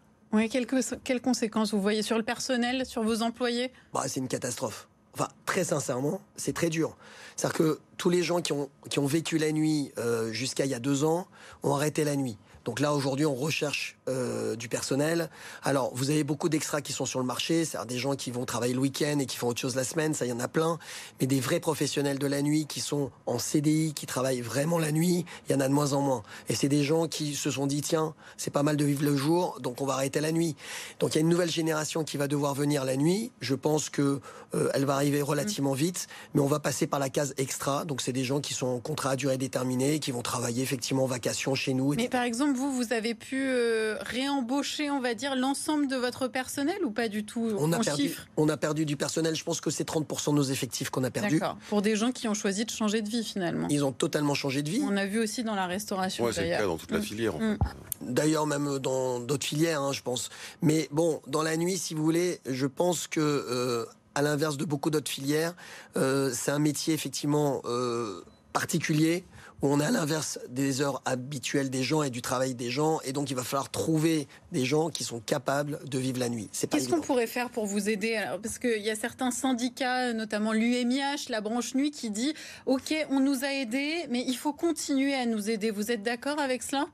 Quelles, 0.51 0.67
quelles, 1.05 1.21
conséquences 1.21 1.73
vous 1.73 1.81
voyez 1.81 2.03
sur 2.03 2.17
le 2.17 2.25
personnel, 2.25 2.87
sur 2.87 3.03
vos 3.03 3.23
employés? 3.23 3.73
Bah, 3.93 4.03
C'est 4.07 4.21
une 4.21 4.29
catastrophe. 4.29 4.89
Enfin, 5.15 5.29
très 5.47 5.63
sincèrement, 5.63 6.21
c'est 6.37 6.53
très 6.53 6.71
dur. 6.71 6.97
C'est-à-dire 7.37 7.59
que 7.59 7.79
tous 7.97 8.11
les 8.11 8.23
gens 8.23 8.41
qui 8.43 8.53
ont, 8.53 8.69
qui 8.91 8.99
ont 8.99 9.07
vécu 9.07 9.39
la 9.39 9.53
nuit 9.53 9.93
euh, 9.99 10.33
jusqu'à 10.33 10.65
il 10.65 10.71
y 10.73 10.75
a 10.75 10.81
deux 10.81 11.05
ans 11.05 11.29
ont 11.63 11.75
arrêté 11.75 12.03
la 12.03 12.17
nuit. 12.17 12.37
Donc 12.65 12.81
là, 12.81 12.95
aujourd'hui, 12.95 13.27
on 13.27 13.35
recherche 13.35 13.97
euh, 14.09 14.57
du 14.57 14.69
personnel. 14.69 15.31
Alors, 15.63 15.91
vous 15.95 16.11
avez 16.11 16.25
beaucoup 16.25 16.49
d'extras 16.49 16.81
qui 16.81 16.93
sont 16.93 17.07
sur 17.07 17.21
le 17.21 17.27
marché, 17.27 17.65
c'est-à-dire 17.65 17.87
des 17.87 17.99
gens 17.99 18.17
qui 18.17 18.31
vont 18.31 18.45
travailler 18.45 18.75
le 18.75 18.81
week-end 18.81 19.19
et 19.19 19.27
qui 19.27 19.37
font 19.37 19.49
autre 19.49 19.61
chose 19.61 19.77
la 19.77 19.85
semaine, 19.85 20.15
ça, 20.15 20.25
il 20.25 20.31
y 20.31 20.33
en 20.33 20.41
a 20.41 20.49
plein. 20.49 20.79
Mais 21.21 21.27
des 21.27 21.41
vrais 21.41 21.61
professionnels 21.61 22.19
de 22.19 22.27
la 22.27 22.43
nuit 22.43 22.67
qui 22.67 22.81
sont 22.81 23.11
en 23.27 23.39
CDI, 23.39 23.93
qui 23.95 24.07
travaillent 24.07 24.41
vraiment 24.41 24.79
la 24.79 24.93
nuit, 24.93 25.25
il 25.49 25.53
y 25.53 25.55
en 25.55 25.61
a 25.61 25.69
de 25.69 25.73
moins 25.73 25.93
en 25.93 26.01
moins. 26.01 26.23
Et 26.49 26.55
c'est 26.55 26.69
des 26.69 26.85
gens 26.85 27.07
qui 27.07 27.35
se 27.35 27.51
sont 27.51 27.67
dit, 27.67 27.83
tiens, 27.83 28.15
c'est 28.37 28.53
pas 28.53 28.63
mal 28.63 28.77
de 28.77 28.85
vivre 28.85 29.05
le 29.05 29.17
jour, 29.17 29.59
donc 29.61 29.81
on 29.81 29.87
va 29.87 29.95
arrêter 29.95 30.21
la 30.21 30.33
nuit. 30.33 30.57
Donc 31.01 31.15
il 31.15 31.17
y 31.17 31.19
a 31.19 31.21
une 31.21 31.29
nouvelle 31.29 31.51
génération 31.51 32.05
qui 32.05 32.17
va 32.17 32.29
devoir 32.29 32.55
venir 32.55 32.85
la 32.85 32.97
nuit. 32.97 33.31
Je 33.41 33.55
pense 33.55 33.91
que 33.91 34.21
euh, 34.55 34.71
elle 34.75 34.85
va 34.85 34.95
arriver 34.95 35.23
relativement 35.23 35.73
vite, 35.73 36.07
mais 36.35 36.41
on 36.41 36.47
va 36.47 36.61
passer 36.61 36.87
par 36.87 37.01
la 37.01 37.11
case 37.11 37.35
extra. 37.37 37.85
Donc 37.85 38.01
c'est 38.01 38.13
des 38.13 38.25
gens 38.25 38.41
qui 38.41 38.55
sont 38.55 38.67
en 38.67 38.81
contrat 38.81 39.11
à 39.11 39.17
durée 39.17 39.39
déterminée, 39.39 39.99
qui 39.99 40.13
vont 40.13 40.23
travailler 40.23 40.63
effectivement 40.63 41.05
en 41.05 41.09
vacation 41.09 41.55
chez 41.55 41.75
nous. 41.75 41.95
Mais 41.95 42.09
par 42.09 42.23
exemple, 42.23 42.54
vous, 42.55 42.73
vous 42.73 42.93
avez 42.93 43.15
pu 43.15 43.43
euh, 43.47 43.97
réembaucher, 44.01 44.91
on 44.91 45.01
va 45.01 45.15
dire, 45.15 45.37
l'ensemble 45.37 45.89
de 45.89 45.97
votre 45.97 46.29
personnel 46.29 46.77
ou 46.85 46.91
pas 46.91 47.09
du 47.09 47.25
tout? 47.25 47.51
On 47.59 47.73
a, 47.73 47.79
perdu, 47.81 48.17
on 48.37 48.49
a 48.49 48.57
perdu 48.57 48.85
du 48.87 48.97
personnel. 48.97 49.35
Je 49.35 49.45
pense 49.45 49.61
que 49.61 49.71
c'est 49.71 49.89
30% 49.89 50.31
de 50.31 50.37
nos 50.37 50.43
effectifs 50.43 50.91
qu'on 50.91 51.05
a 51.05 51.11
perdu. 51.11 51.39
D'accord. 51.39 51.57
Pour 51.69 51.83
des 51.83 51.97
gens 51.97 52.13
qui 52.13 52.29
ont 52.29 52.35
choisi 52.35 52.65
de 52.65 52.71
changer 52.71 53.03
de 53.03 53.09
vie 53.09 53.25
finalement. 53.25 53.69
Ils 53.71 53.85
ont 53.85 53.93
totalement 53.93 54.35
changé 54.35 54.63
de 54.63 54.71
vie. 54.71 54.83
On 54.85 54.97
a 54.97 55.07
vu 55.07 55.19
aussi 55.21 55.45
dans 55.45 55.55
la 55.55 55.67
restauration. 55.67 56.25
Ouais, 56.25 56.33
c'est 56.33 56.45
le 56.45 56.57
cas 56.57 56.65
dans 56.67 56.77
toute 56.77 56.91
la 56.91 56.99
Mm. 56.99 57.03
filière. 57.03 57.35
Mm. 57.39 57.59
D'ailleurs, 58.03 58.47
même 58.47 58.79
dans 58.79 59.21
d'autres 59.21 59.47
filières, 59.47 59.81
hein, 59.83 59.93
je 59.93 60.03
pense. 60.03 60.29
Mais 60.63 60.89
bon, 60.91 61.21
dans 61.27 61.43
la 61.43 61.57
nuit, 61.57 61.79
si 61.79 61.95
vous 61.95 62.03
voulez, 62.05 62.41
je 62.47 62.67
pense 62.67 63.07
que, 63.07 63.21
euh, 63.21 63.85
à 64.15 64.23
l'inverse 64.23 64.57
de 64.57 64.65
beaucoup 64.65 64.91
d'autres 64.91 65.11
filières, 65.11 65.55
euh, 65.97 66.31
c'est 66.33 66.51
un 66.51 66.59
métier 66.59 66.95
effectivement 66.95 67.63
euh, 67.65 68.21
particulier 68.53 69.25
où 69.65 69.69
on 69.69 69.81
est 69.81 69.85
à 69.85 69.91
l'inverse 69.91 70.39
des 70.51 70.83
heures 70.83 71.01
habituelles 71.07 71.71
des 71.71 71.83
gens 71.83 72.03
et 72.03 72.11
du 72.11 72.21
travail 72.21 72.55
des 72.55 72.71
gens, 72.71 73.01
et 73.03 73.13
donc 73.15 73.31
il 73.31 73.35
va 73.37 73.43
falloir 73.45 73.71
trouver 73.71 74.29
des 74.53 74.65
gens 74.67 74.91
qui 74.91 75.05
sont 75.05 75.21
capables 75.21 75.81
de 75.89 75.99
vivre 75.99 76.19
la 76.21 76.29
nuit. 76.29 76.49
C'est 76.53 76.69
Qu'est-ce 76.71 76.89
qu'on 76.91 77.01
pourrait 77.01 77.27
faire 77.27 77.49
pour 77.49 77.65
vous 77.65 77.89
aider 77.89 78.15
Alors, 78.17 78.41
Parce 78.41 78.59
qu'il 78.59 78.83
y 78.83 78.91
a 78.91 78.95
certains 78.95 79.31
syndicats, 79.31 80.13
notamment 80.13 80.53
l'UMIH, 80.53 81.29
la 81.31 81.41
branche 81.41 81.75
nuit, 81.75 81.91
qui 81.91 82.11
dit 82.11 82.35
OK, 82.67 82.95
on 83.11 83.21
nous 83.21 83.43
a 83.45 83.53
aidés, 83.53 84.05
mais 84.11 84.23
il 84.27 84.37
faut 84.37 84.53
continuer 84.53 85.15
à 85.15 85.25
nous 85.25 85.49
aider. 85.49 85.71
Vous 85.71 85.91
êtes 85.91 86.03
d'accord 86.03 86.39
avec 86.39 86.63
cela? 86.63 86.87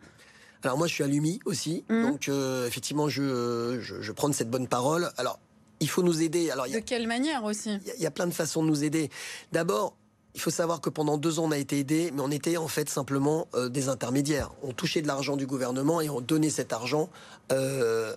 Alors 0.62 0.78
moi, 0.78 0.86
je 0.86 0.94
suis 0.94 1.02
à 1.04 1.06
l'UMI 1.08 1.40
aussi, 1.46 1.84
Mhm. 1.88 2.02
donc 2.02 2.28
euh, 2.28 2.66
effectivement, 2.68 3.08
je, 3.08 3.78
je, 3.80 4.00
je 4.00 4.12
prends 4.12 4.30
cette 4.32 4.50
bonne 4.50 4.68
parole. 4.68 5.10
Alors, 5.16 5.40
il 5.80 5.88
faut 5.88 6.02
nous 6.02 6.20
aider. 6.22 6.50
Alors, 6.50 6.66
il 6.66 6.74
y 6.74 6.76
a 6.76 6.80
De 6.80 6.84
quelle 6.84 7.06
manière 7.08 7.42
aussi? 7.44 7.70
Il 7.82 7.88
y 7.88 7.90
a- 7.90 7.94
il 7.96 8.02
y, 8.02 8.06
a 8.06 8.10
plein 8.10 8.26
de 8.26 8.34
façons 8.34 8.62
de 8.62 8.68
nous 8.68 8.84
aider. 8.84 9.08
D'abord, 9.52 9.96
il 10.34 10.40
faut 10.40 10.50
savoir 10.50 10.80
que 10.80 10.90
pendant 10.90 11.18
deux 11.18 11.38
ans, 11.38 11.44
on 11.46 11.50
a 11.50 11.58
été 11.58 11.78
aidés, 11.78 12.12
mais 12.14 12.22
on 12.22 12.30
était 12.30 12.56
en 12.56 12.68
fait 12.68 12.88
simplement 12.88 13.49
euh, 13.54 13.68
des 13.68 13.88
intermédiaires. 13.88 14.50
On 14.62 14.72
touchait 14.72 15.02
de 15.02 15.06
l'argent 15.06 15.37
du 15.37 15.46
gouvernement 15.46 16.00
et 16.00 16.08
on 16.08 16.20
donnait 16.20 16.50
cet 16.50 16.72
argent 16.72 17.08
euh, 17.52 18.14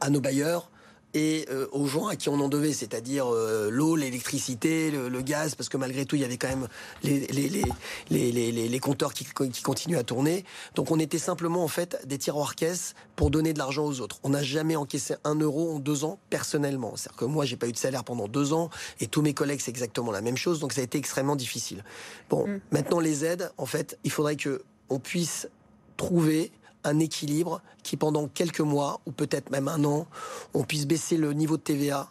à 0.00 0.10
nos 0.10 0.20
bailleurs 0.20 0.70
et 1.14 1.46
euh, 1.50 1.66
aux 1.72 1.86
gens 1.86 2.08
à 2.08 2.16
qui 2.16 2.28
on 2.28 2.40
en 2.40 2.48
devait, 2.48 2.72
c'est-à-dire 2.72 3.26
euh, 3.32 3.70
l'eau, 3.70 3.96
l'électricité, 3.96 4.90
le, 4.90 5.08
le 5.08 5.22
gaz, 5.22 5.54
parce 5.54 5.68
que 5.68 5.76
malgré 5.76 6.04
tout, 6.04 6.16
il 6.16 6.22
y 6.22 6.24
avait 6.24 6.36
quand 6.36 6.48
même 6.48 6.68
les, 7.02 7.20
les, 7.28 7.48
les, 7.48 7.62
les, 8.10 8.32
les, 8.32 8.52
les- 8.52 8.68
les 8.68 8.78
compteurs 8.80 9.14
qui, 9.14 9.24
qui 9.24 9.62
continuent 9.62 9.96
à 9.98 10.02
tourner. 10.04 10.44
Donc 10.74 10.90
on 10.90 10.98
était 10.98 11.18
simplement 11.18 11.62
en 11.64 11.68
fait 11.68 12.00
des 12.06 12.18
tiroirs 12.18 12.54
caisses 12.56 12.94
pour 13.16 13.30
donner 13.30 13.52
de 13.52 13.58
l'argent 13.58 13.84
aux 13.86 14.00
autres. 14.00 14.18
On 14.24 14.30
n'a 14.30 14.42
jamais 14.42 14.76
encaissé 14.76 15.14
un 15.24 15.36
euro 15.36 15.72
en 15.74 15.78
deux 15.78 16.04
ans 16.04 16.18
personnellement. 16.30 16.96
C'est-à-dire 16.96 17.16
que 17.18 17.24
moi, 17.26 17.44
j'ai 17.44 17.56
pas 17.56 17.68
eu 17.68 17.72
de 17.72 17.78
salaire 17.78 18.04
pendant 18.04 18.26
deux 18.28 18.52
ans 18.52 18.70
et 19.00 19.06
tous 19.06 19.22
mes 19.22 19.34
collègues, 19.34 19.60
c'est 19.62 19.70
exactement 19.70 20.10
la 20.10 20.20
même 20.20 20.36
chose. 20.36 20.58
Donc 20.58 20.72
ça 20.72 20.80
a 20.80 20.84
été 20.84 20.98
extrêmement 20.98 21.36
difficile. 21.36 21.84
Bon, 22.30 22.46
Mm. 22.46 22.60
maintenant 22.72 23.00
les 23.00 23.24
aides, 23.24 23.52
en 23.56 23.66
fait, 23.66 23.98
il 24.04 24.10
faudrait 24.10 24.36
que 24.36 24.62
on 24.90 24.98
puisse 24.98 25.48
trouver 25.96 26.50
un 26.84 26.98
équilibre 27.00 27.60
qui 27.82 27.96
pendant 27.96 28.28
quelques 28.28 28.60
mois 28.60 29.00
ou 29.06 29.12
peut-être 29.12 29.50
même 29.50 29.68
un 29.68 29.84
an, 29.84 30.06
on 30.54 30.62
puisse 30.64 30.86
baisser 30.86 31.16
le 31.16 31.32
niveau 31.32 31.56
de 31.56 31.62
TVA 31.62 32.08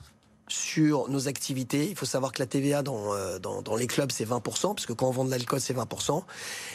sur 0.49 1.09
nos 1.09 1.27
activités. 1.29 1.89
Il 1.89 1.95
faut 1.95 2.05
savoir 2.05 2.31
que 2.33 2.39
la 2.39 2.45
TVA 2.45 2.83
dans, 2.83 3.13
euh, 3.13 3.39
dans, 3.39 3.61
dans 3.61 3.75
les 3.75 3.87
clubs, 3.87 4.11
c'est 4.11 4.25
20%, 4.27 4.41
parce 4.75 4.85
que 4.85 4.93
quand 4.93 5.07
on 5.07 5.11
vend 5.11 5.25
de 5.25 5.31
l'alcool, 5.31 5.61
c'est 5.61 5.73
20%. 5.73 6.21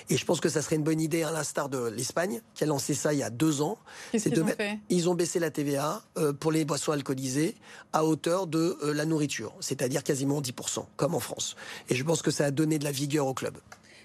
Et 0.09 0.17
je 0.17 0.25
pense 0.25 0.41
que 0.41 0.49
ça 0.49 0.63
serait 0.63 0.77
une 0.77 0.83
bonne 0.83 1.01
idée, 1.01 1.23
à 1.23 1.31
l'instar 1.31 1.69
de 1.69 1.87
l'Espagne, 1.89 2.41
qui 2.55 2.65
a 2.65 2.67
lancé 2.67 2.95
ça 2.95 3.13
il 3.13 3.19
y 3.19 3.23
a 3.23 3.31
deux 3.31 3.61
ans. 3.61 3.79
Qu'est-ce 4.11 4.25
C'est 4.25 4.31
qu'ils 4.31 4.39
de 4.39 4.43
ont 4.43 4.47
mettre- 4.47 4.57
fait? 4.57 4.79
Ils 4.89 5.09
ont 5.09 5.15
baissé 5.15 5.39
la 5.39 5.51
TVA 5.51 6.03
euh, 6.17 6.33
pour 6.33 6.51
les 6.51 6.65
boissons 6.65 6.93
alcoolisées 6.93 7.55
à 7.93 8.05
hauteur 8.05 8.47
de 8.47 8.79
euh, 8.83 8.95
la 8.95 9.05
nourriture, 9.05 9.53
c'est-à-dire 9.61 10.03
quasiment 10.03 10.41
10%, 10.41 10.85
comme 10.97 11.15
en 11.15 11.21
France. 11.21 11.55
Et 11.91 11.95
je 11.95 12.03
pense 12.05 12.23
que 12.23 12.31
ça 12.31 12.47
a 12.47 12.51
donné 12.51 12.79
de 12.79 12.85
la 12.85 12.91
vigueur 12.93 13.27
au 13.27 13.35
club. 13.35 13.59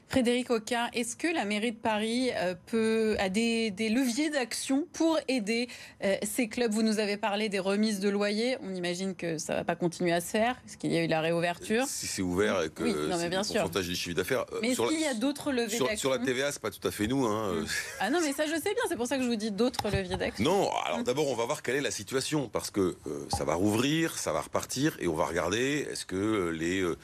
Frédéric 0.09 0.51
Oka, 0.51 0.89
est-ce 0.93 1.15
que 1.15 1.27
la 1.27 1.43
mairie 1.43 1.71
de 1.71 1.77
Paris 1.77 2.29
euh, 2.35 2.53
peut, 2.67 3.15
a 3.19 3.29
des, 3.29 3.71
des 3.71 3.89
leviers 3.89 4.29
d'action 4.29 4.85
pour 4.93 5.17
aider 5.27 5.67
euh, 6.03 6.15
ces 6.23 6.47
clubs? 6.47 6.71
Vous 6.71 6.83
nous 6.83 6.99
avez 6.99 7.17
parlé 7.17 7.49
des 7.49 7.57
remises 7.59 7.99
de 7.99 8.09
loyer. 8.09 8.57
On 8.61 8.75
imagine 8.75 9.15
que 9.15 9.39
ça 9.39 9.53
ne 9.53 9.57
va 9.59 9.63
pas 9.63 9.75
continuer 9.75 10.11
à 10.13 10.21
se 10.21 10.27
faire, 10.27 10.61
parce 10.61 10.75
qu'il 10.75 10.91
y 10.91 10.97
a 10.97 11.03
eu 11.03 11.07
la 11.07 11.19
réouverture. 11.21 11.85
Si 11.87 12.05
c'est 12.05 12.21
ouvert 12.21 12.61
et 12.61 12.69
que 12.69 12.83
Oui, 12.83 12.93
non, 12.93 13.07
mais 13.17 13.23
c'est 13.23 13.29
bien 13.29 13.39
le 13.39 13.43
sûr. 13.43 13.61
pourcentage 13.61 13.87
du 13.87 13.95
chiffre 13.95 14.15
d'affaires. 14.15 14.45
euh, 14.53 14.59
Mais 14.61 14.69
est-ce 14.71 14.87
qu'il 14.87 14.99
y 14.99 15.05
a 15.05 15.15
d'autres 15.15 15.51
leviers 15.51 15.79
d'action 15.79 15.97
sur 15.97 16.11
la 16.11 16.19
TVA, 16.19 16.51
c'est 16.51 16.61
pas 16.61 16.69
tout 16.71 16.87
à 16.87 16.91
fait 16.91 17.07
nous. 17.07 17.25
Hein. 17.25 17.53
Mm. 17.61 17.65
Ah 17.99 18.09
non, 18.11 18.19
mais 18.21 18.33
ça 18.33 18.45
je 18.45 18.53
sais 18.53 18.73
bien, 18.73 18.83
c'est 18.87 18.95
pour 18.97 19.07
ça 19.07 19.17
que 19.17 19.23
je 19.23 19.27
vous 19.27 19.35
dis 19.35 19.49
d'autres 19.51 19.89
leviers 19.89 20.17
d'action. 20.17 20.43
Non, 20.43 20.69
alors 20.85 20.99
Mm. 20.99 21.03
d'abord 21.03 21.27
on 21.29 21.35
va 21.35 21.45
voir 21.45 21.63
quelle 21.63 21.75
est 21.77 21.81
la 21.81 21.91
situation 21.91 22.49
parce 22.49 22.69
que 22.69 22.95
euh, 23.07 23.27
ça 23.35 23.45
va 23.45 23.55
rouvrir, 23.55 24.17
ça 24.17 24.31
va 24.31 24.41
repartir 24.41 24.95
et 24.99 25.07
on 25.07 25.15
va 25.15 25.25
regarder 25.25 25.87
est-ce 25.91 26.05
que 26.05 26.49
les, 26.49 26.81
euh, 26.81 26.95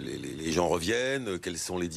les, 0.00 0.16
les- 0.16 0.34
les 0.46 0.52
gens 0.52 0.68
reviennent, 0.68 1.38
quelles 1.40 1.58
sont 1.58 1.78
les 1.78 1.88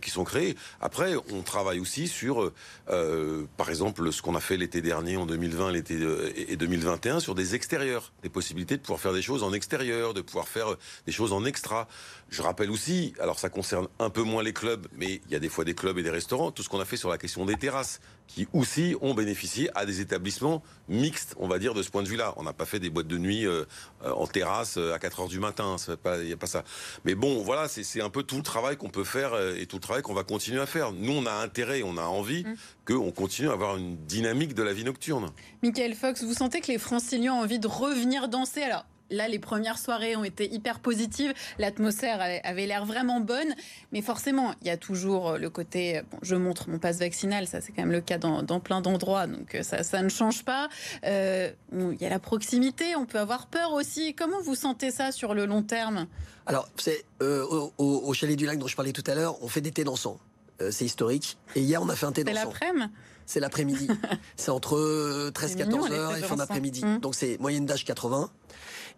qui 0.00 0.10
sont 0.10 0.24
créées. 0.24 0.56
Après, 0.80 1.14
on 1.32 1.42
travaille 1.42 1.80
aussi 1.80 2.08
sur, 2.08 2.42
euh, 2.42 2.54
euh, 2.90 3.44
par 3.56 3.68
exemple, 3.70 4.12
ce 4.12 4.22
qu'on 4.22 4.34
a 4.34 4.40
fait 4.40 4.56
l'été 4.56 4.80
dernier, 4.80 5.16
en 5.16 5.26
2020, 5.26 5.72
l'été 5.72 5.94
euh, 5.94 6.32
et 6.36 6.52
et 6.52 6.56
2021, 6.56 7.20
sur 7.20 7.34
des 7.34 7.54
extérieurs, 7.54 8.12
des 8.22 8.28
possibilités 8.28 8.76
de 8.76 8.82
pouvoir 8.82 9.00
faire 9.00 9.12
des 9.12 9.22
choses 9.22 9.42
en 9.42 9.52
extérieur, 9.52 10.14
de 10.14 10.22
pouvoir 10.22 10.48
faire 10.48 10.76
des 11.06 11.12
choses 11.12 11.32
en 11.32 11.44
extra. 11.44 11.88
Je 12.30 12.42
rappelle 12.42 12.70
aussi, 12.70 13.14
alors 13.20 13.38
ça 13.38 13.48
concerne 13.48 13.88
un 13.98 14.10
peu 14.10 14.22
moins 14.22 14.42
les 14.42 14.52
clubs, 14.52 14.86
mais 14.96 15.20
il 15.26 15.32
y 15.32 15.34
a 15.34 15.38
des 15.38 15.48
fois 15.48 15.64
des 15.64 15.74
clubs 15.74 15.96
et 15.98 16.02
des 16.02 16.10
restaurants, 16.10 16.50
tout 16.50 16.62
ce 16.62 16.68
qu'on 16.68 16.80
a 16.80 16.84
fait 16.84 16.96
sur 16.96 17.08
la 17.08 17.18
question 17.18 17.46
des 17.46 17.56
terrasses, 17.56 18.00
qui 18.26 18.46
aussi 18.52 18.94
ont 19.00 19.14
bénéficié 19.14 19.70
à 19.74 19.86
des 19.86 20.00
établissements 20.02 20.62
mixtes, 20.88 21.34
on 21.38 21.48
va 21.48 21.58
dire, 21.58 21.72
de 21.72 21.82
ce 21.82 21.90
point 21.90 22.02
de 22.02 22.08
vue-là. 22.08 22.34
On 22.36 22.42
n'a 22.42 22.52
pas 22.52 22.66
fait 22.66 22.78
des 22.80 22.90
boîtes 22.90 23.06
de 23.06 23.16
nuit 23.16 23.46
euh, 23.46 23.64
en 24.04 24.26
terrasse 24.26 24.76
euh, 24.76 24.92
à 24.92 24.98
4 24.98 25.20
heures 25.20 25.28
du 25.28 25.40
matin, 25.40 25.76
il 26.20 26.26
n'y 26.26 26.32
a 26.32 26.36
pas 26.36 26.46
ça. 26.46 26.64
Mais 27.06 27.14
bon, 27.14 27.42
voilà, 27.42 27.68
c'est 27.68 28.02
un 28.02 28.10
peu 28.10 28.22
tout 28.22 28.36
le 28.36 28.42
travail 28.42 28.76
qu'on 28.76 28.90
peut 28.90 29.04
faire 29.04 29.32
euh, 29.32 29.54
et 29.56 29.66
tout 29.66 29.76
le 29.76 29.82
travail 29.82 30.02
qu'on 30.02 30.12
va 30.14 30.24
continuer 30.24 30.60
à 30.60 30.66
faire. 30.66 30.92
Nous, 30.92 31.12
on 31.12 31.24
a 31.24 31.32
intérêt, 31.32 31.82
on 31.82 31.96
a 31.96 32.02
envie 32.04 32.44
Mm. 32.44 32.54
qu'on 32.86 33.10
continue 33.10 33.48
à 33.48 33.52
avoir 33.52 33.76
une 33.76 33.96
dynamique 34.06 34.54
de 34.54 34.62
la 34.62 34.72
vie 34.72 34.84
nocturne. 34.84 35.30
Michael 35.62 35.94
Fox, 35.94 36.22
vous 36.22 36.34
sentez 36.34 36.60
que 36.60 36.68
les 36.68 36.78
franciliens 36.78 37.34
ont 37.34 37.40
envie 37.40 37.58
de 37.58 37.66
revenir 37.66 38.28
danser? 38.28 38.62
Alors 38.62 38.84
là, 39.10 39.28
les 39.28 39.38
premières 39.38 39.78
soirées 39.78 40.16
ont 40.16 40.24
été 40.24 40.52
hyper 40.52 40.80
positives, 40.80 41.32
l'atmosphère 41.58 42.20
avait- 42.20 42.66
l'air 42.66 42.84
vraiment 42.84 43.20
bonne, 43.20 43.54
mais 43.92 44.02
forcément, 44.02 44.54
il 44.60 44.66
y 44.66 44.70
a 44.70 44.76
toujours 44.76 45.30
euh, 45.30 45.38
le 45.38 45.48
côté, 45.48 46.02
bon, 46.10 46.18
je 46.22 46.34
montre 46.34 46.68
mon 46.68 46.78
passe 46.78 46.98
vaccinal, 46.98 47.46
ça 47.46 47.60
c'est 47.60 47.72
quand 47.72 47.82
même 47.82 47.92
le 47.92 48.00
cas 48.00 48.18
dans, 48.18 48.42
dans 48.42 48.60
plein 48.60 48.80
d'endroits, 48.80 49.26
donc 49.26 49.54
euh, 49.54 49.62
ça, 49.62 49.82
ça 49.82 50.02
ne 50.02 50.08
change 50.08 50.44
pas. 50.44 50.68
Euh, 51.04 51.50
il 51.72 52.00
y 52.00 52.04
a 52.04 52.10
la 52.10 52.18
proximité, 52.18 52.96
on 52.96 53.06
peut 53.06 53.18
avoir 53.18 53.46
peur 53.46 53.72
aussi. 53.72 54.14
Comment 54.14 54.40
vous 54.42 54.54
sentez 54.54 54.90
ça 54.90 55.12
sur 55.12 55.34
le 55.34 55.46
long 55.46 55.62
terme? 55.62 56.06
Alors, 56.46 56.68
c'est 56.76 57.04
euh, 57.22 57.44
au, 57.76 58.12
chalet 58.14 58.36
du 58.36 58.46
lac 58.46 58.58
dont 58.58 58.66
je 58.66 58.76
parlais 58.76 58.92
tout 58.92 59.04
à 59.06 59.14
l'heure, 59.14 59.42
on 59.42 59.48
fait 59.48 59.60
des 59.60 59.70
thés 59.70 59.84
dansants. 59.84 60.18
Euh, 60.60 60.70
c'est 60.70 60.86
historique. 60.86 61.38
Et 61.54 61.60
hier, 61.60 61.82
on 61.82 61.88
a 61.88 61.94
fait 61.94 62.06
un 62.06 62.12
thé 62.12 62.24
C'est 62.26 62.32
dansant. 62.32 62.48
l'après-midi? 62.48 62.92
C'est 63.26 63.40
l'après-midi. 63.40 63.88
c'est 64.36 64.50
entre 64.50 65.30
C'est 65.36 65.56
13-14 65.56 65.66
mignon, 65.66 65.86
les 65.86 65.92
heures 65.92 66.16
et 66.16 66.22
fin 66.22 66.36
d'après-midi. 66.36 66.84
Mm. 66.84 66.98
Donc 67.00 67.14
c'est 67.14 67.38
moyenne 67.38 67.66
d'âge 67.66 67.84
80. 67.84 68.30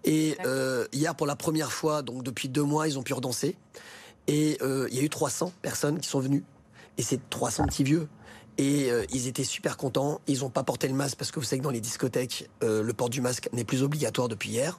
Et 0.05 0.37
euh, 0.45 0.87
hier, 0.93 1.15
pour 1.15 1.27
la 1.27 1.37
première 1.37 1.73
fois, 1.73 2.03
donc 2.03 2.23
depuis 2.23 2.49
deux 2.49 2.63
mois, 2.63 2.89
ils 2.89 2.99
ont 2.99 3.03
pu 3.03 3.13
redanser. 3.13 3.57
Et 4.27 4.59
euh, 4.63 4.89
il 4.91 4.97
y 4.97 5.01
a 5.01 5.03
eu 5.03 5.09
300 5.09 5.53
personnes 5.63 5.99
qui 5.99 6.09
sont 6.09 6.21
venues. 6.21 6.45
Et 6.99 7.03
c'est 7.03 7.21
300 7.31 7.67
petits 7.67 7.85
vieux. 7.85 8.09
Et 8.59 8.91
euh, 8.91 9.05
ils 9.13 9.27
étaient 9.27 9.45
super 9.45 9.77
contents. 9.77 10.21
Ils 10.27 10.41
n'ont 10.41 10.51
pas 10.51 10.63
porté 10.63 10.87
le 10.89 10.95
masque 10.95 11.17
parce 11.17 11.31
que 11.31 11.41
vous 11.41 11.47
savez 11.47 11.61
que 11.61 11.65
dans 11.65 11.71
les 11.71 11.81
discothèques, 11.81 12.49
euh, 12.63 12.83
le 12.83 12.93
port 12.93 13.09
du 13.11 13.21
masque 13.21 13.49
n'est 13.53 13.65
plus 13.65 13.83
obligatoire 13.83 14.29
depuis 14.29 14.51
hier. 14.51 14.79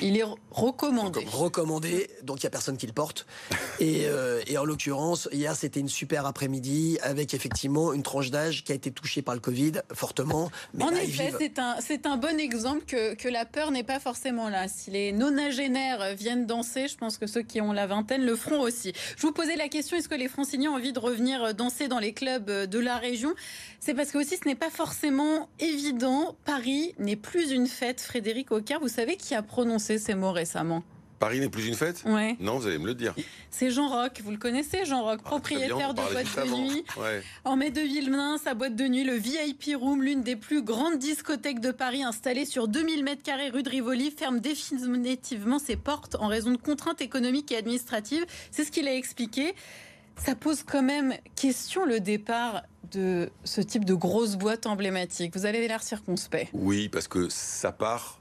Il 0.00 0.16
est 0.16 0.24
recommandé. 0.50 1.24
recommandé, 1.30 2.10
donc 2.22 2.42
il 2.42 2.46
n'y 2.46 2.48
a 2.48 2.50
personne 2.50 2.76
qui 2.76 2.86
le 2.86 2.92
porte. 2.92 3.26
et, 3.80 4.06
euh, 4.06 4.42
et, 4.46 4.58
en 4.58 4.64
l'occurrence, 4.64 5.28
hier, 5.32 5.54
c'était 5.56 5.80
une 5.80 5.88
super 5.88 6.26
après-midi 6.26 6.98
avec 7.02 7.34
effectivement 7.34 7.92
une 7.92 8.02
tranche 8.02 8.30
d'âge 8.30 8.64
qui 8.64 8.72
a 8.72 8.74
été 8.74 8.90
touchée 8.90 9.22
par 9.22 9.34
le 9.34 9.40
Covid 9.40 9.72
fortement. 9.92 10.50
Mais 10.74 10.84
en 10.84 10.90
effet, 10.90 11.32
c'est 11.38 11.58
un, 11.58 11.76
c'est 11.80 12.06
un 12.06 12.16
bon 12.16 12.38
exemple 12.38 12.84
que, 12.86 13.14
que 13.14 13.28
la 13.28 13.44
peur 13.44 13.70
n'est 13.70 13.84
pas 13.84 14.00
forcément 14.00 14.48
là. 14.48 14.68
Si 14.68 14.90
les 14.90 15.12
nonagénaires 15.12 16.14
viennent 16.14 16.46
danser, 16.46 16.88
je 16.88 16.96
pense 16.96 17.18
que 17.18 17.26
ceux 17.26 17.42
qui 17.42 17.60
ont 17.60 17.72
la 17.72 17.86
vingtaine 17.86 18.24
le 18.24 18.36
feront 18.36 18.60
aussi. 18.60 18.92
Je 19.16 19.22
vous 19.22 19.32
posais 19.32 19.56
la 19.56 19.68
question, 19.68 19.96
est-ce 19.96 20.08
que 20.08 20.14
les 20.14 20.28
franciliens 20.28 20.70
ont 20.70 20.74
envie 20.74 20.92
de 20.92 20.98
revenir 20.98 21.54
danser 21.54 21.88
dans 21.88 21.98
les 21.98 22.12
clubs 22.12 22.50
de 22.50 22.78
la 22.78 22.96
région? 22.96 23.34
C'est 23.80 23.94
parce 23.94 24.10
que 24.10 24.18
aussi 24.18 24.36
ce 24.36 24.46
n'est 24.46 24.54
pas 24.54 24.70
forcément 24.70 25.48
évident. 25.60 26.36
Paris 26.44 26.94
n'est 26.98 27.16
plus 27.16 27.52
une 27.52 27.66
fête. 27.66 28.00
Frédéric 28.00 28.52
Aucard, 28.52 28.80
vous 28.80 28.88
savez 28.88 29.16
qui 29.16 29.34
a 29.34 29.42
prononcé 29.58 29.98
ces 29.98 30.14
mots 30.14 30.30
récemment 30.30 30.84
Paris 31.18 31.40
n'est 31.40 31.48
plus 31.48 31.66
une 31.66 31.74
fête? 31.74 32.04
Ouais. 32.06 32.36
Non, 32.38 32.58
vous 32.58 32.68
allez 32.68 32.78
me 32.78 32.86
le 32.86 32.94
dire. 32.94 33.12
C'est 33.50 33.72
Jean 33.72 33.88
Roch, 33.88 34.20
vous 34.22 34.30
le 34.30 34.36
connaissez, 34.36 34.84
Jean 34.84 35.02
Roch, 35.02 35.18
ah, 35.24 35.28
propriétaire 35.30 35.94
de 35.94 36.00
boîte 36.00 36.36
de 36.36 36.54
nuit. 36.54 36.84
En 37.44 37.56
mai 37.56 37.70
2020, 37.70 38.38
sa 38.38 38.54
boîte 38.54 38.76
de 38.76 38.86
nuit, 38.86 39.02
le 39.02 39.14
VIP 39.14 39.74
Room, 39.74 40.00
l'une 40.00 40.22
des 40.22 40.36
plus 40.36 40.62
grandes 40.62 40.98
discothèques 40.98 41.58
de 41.58 41.72
Paris, 41.72 42.04
installée 42.04 42.44
sur 42.44 42.68
2000 42.68 43.02
mètres 43.02 43.24
carrés 43.24 43.48
rue 43.48 43.64
de 43.64 43.68
Rivoli, 43.68 44.12
ferme 44.12 44.38
définitivement 44.38 45.58
ses 45.58 45.74
portes 45.74 46.14
en 46.20 46.28
raison 46.28 46.52
de 46.52 46.56
contraintes 46.56 47.00
économiques 47.00 47.50
et 47.50 47.56
administratives. 47.56 48.24
C'est 48.52 48.62
ce 48.62 48.70
qu'il 48.70 48.86
a 48.86 48.94
expliqué. 48.94 49.56
Ça 50.24 50.34
pose 50.34 50.62
quand 50.62 50.82
même 50.82 51.14
question 51.36 51.84
le 51.84 52.00
départ 52.00 52.62
de 52.92 53.30
ce 53.44 53.60
type 53.60 53.84
de 53.84 53.94
grosse 53.94 54.36
boîte 54.36 54.66
emblématique 54.66 55.36
Vous 55.36 55.46
avez 55.46 55.66
l'air 55.66 55.82
circonspect. 55.82 56.50
Oui, 56.52 56.88
parce 56.88 57.08
que 57.08 57.28
ça 57.28 57.72
part, 57.72 58.20